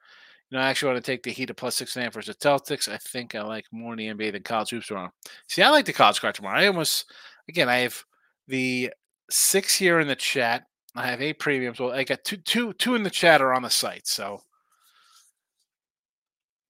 You 0.51 0.57
know, 0.57 0.63
I 0.63 0.69
actually 0.69 0.91
want 0.91 1.05
to 1.05 1.11
take 1.11 1.23
the 1.23 1.31
Heat 1.31 1.49
of 1.49 1.55
plus 1.55 1.75
six 1.75 1.95
and 1.95 2.01
a 2.01 2.05
half 2.05 2.13
versus 2.13 2.35
the 2.35 2.49
Celtics. 2.49 2.89
I 2.89 2.97
think 2.97 3.35
I 3.35 3.41
like 3.41 3.65
more 3.71 3.93
in 3.93 3.97
the 3.97 4.07
NBA 4.07 4.33
than 4.33 4.43
college 4.43 4.71
hoops 4.71 4.87
tomorrow. 4.87 5.11
See, 5.47 5.61
I 5.61 5.69
like 5.69 5.85
the 5.85 5.93
college 5.93 6.19
card 6.19 6.35
tomorrow. 6.35 6.59
I 6.59 6.67
almost, 6.67 7.09
again, 7.47 7.69
I 7.69 7.77
have 7.77 8.03
the 8.49 8.91
six 9.29 9.73
here 9.73 10.01
in 10.01 10.09
the 10.09 10.15
chat. 10.15 10.65
I 10.93 11.07
have 11.07 11.21
eight 11.21 11.39
premiums. 11.39 11.79
Well, 11.79 11.93
I 11.93 12.03
got 12.03 12.25
two, 12.25 12.35
two, 12.35 12.73
two 12.73 12.95
in 12.95 13.03
the 13.03 13.09
chat 13.09 13.41
are 13.41 13.53
on 13.53 13.61
the 13.61 13.69
site. 13.69 14.07
So, 14.07 14.41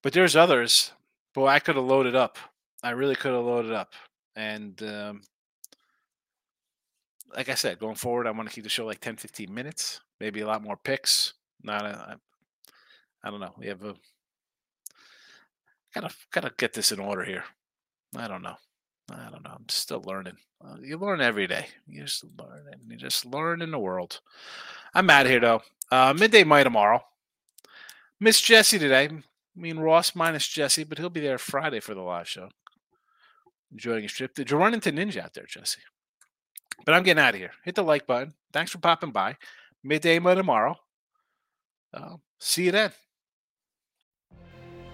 but 0.04 0.14
there's 0.14 0.36
others. 0.36 0.92
Boy, 1.34 1.48
I 1.48 1.58
could 1.58 1.76
have 1.76 1.86
loaded 1.86 2.16
up. 2.16 2.38
I 2.84 2.92
really 2.92 3.16
could 3.16 3.34
have 3.34 3.46
loaded 3.46 3.72
up. 3.72 3.94
And 4.36 4.80
um, 4.84 5.22
like 7.36 7.50
I 7.50 7.56
said, 7.56 7.80
going 7.80 7.96
forward, 7.96 8.28
I 8.28 8.32
want 8.32 8.48
to 8.48 8.54
keep 8.54 8.64
the 8.64 8.70
show 8.70 8.86
like 8.86 9.00
10, 9.00 9.18
15 9.18 9.52
minutes, 9.52 10.02
maybe 10.20 10.42
a 10.42 10.48
lot 10.48 10.62
more 10.62 10.78
picks. 10.78 11.34
Not 11.64 11.86
a, 11.86 12.20
I 13.24 13.30
don't 13.30 13.40
know. 13.40 13.54
We 13.58 13.68
have 13.68 13.84
a 13.84 13.96
gotta 15.94 16.14
gotta 16.32 16.52
get 16.58 16.74
this 16.74 16.92
in 16.92 17.00
order 17.00 17.24
here. 17.24 17.44
I 18.16 18.28
don't 18.28 18.42
know. 18.42 18.56
I 19.12 19.30
don't 19.30 19.44
know. 19.44 19.52
I'm 19.52 19.70
still 19.70 20.02
learning. 20.02 20.38
Uh, 20.64 20.78
you 20.82 20.98
learn 20.98 21.22
every 21.22 21.48
day. 21.48 21.68
You 21.88 22.04
just 22.04 22.24
learn, 22.38 22.66
and 22.72 22.82
you 22.90 22.98
just 22.98 23.26
learn 23.26 23.62
in 23.62 23.72
the 23.72 23.80
world. 23.80 24.22
I'm 24.94 25.10
out 25.10 25.26
here 25.26 25.40
though. 25.40 25.62
Uh, 25.92 26.14
midday 26.18 26.44
my 26.44 26.64
tomorrow. 26.64 27.04
Miss 28.20 28.42
Jesse 28.42 28.80
today. 28.80 29.10
I 29.12 29.60
mean 29.60 29.80
Ross 29.80 30.16
minus 30.16 30.48
Jesse, 30.48 30.84
but 30.84 30.98
he'll 30.98 31.10
be 31.10 31.20
there 31.20 31.38
Friday 31.38 31.80
for 31.80 31.94
the 31.94 32.02
live 32.02 32.28
show. 32.28 32.50
Enjoying 33.72 34.04
his 34.04 34.14
trip. 34.14 34.34
Did 34.34 34.52
you 34.52 34.58
run 34.58 34.74
into 34.74 34.92
Ninja 34.92 35.24
out 35.24 35.34
there, 35.34 35.46
Jesse? 35.46 35.82
But 36.86 36.94
I'm 36.94 37.04
getting 37.04 37.24
out 37.24 37.34
of 37.34 37.40
here. 37.40 37.52
Hit 37.64 37.76
the 37.76 37.84
like 37.84 38.08
button. 38.08 38.34
Thanks 38.54 38.72
for 38.72 38.80
popping 38.80 39.12
by. 39.12 39.38
Midday 39.84 40.20
by 40.20 40.36
tomorrow. 40.36 40.76
Uh, 41.94 42.16
see 42.40 42.66
you 42.66 42.72
then. 42.72 42.92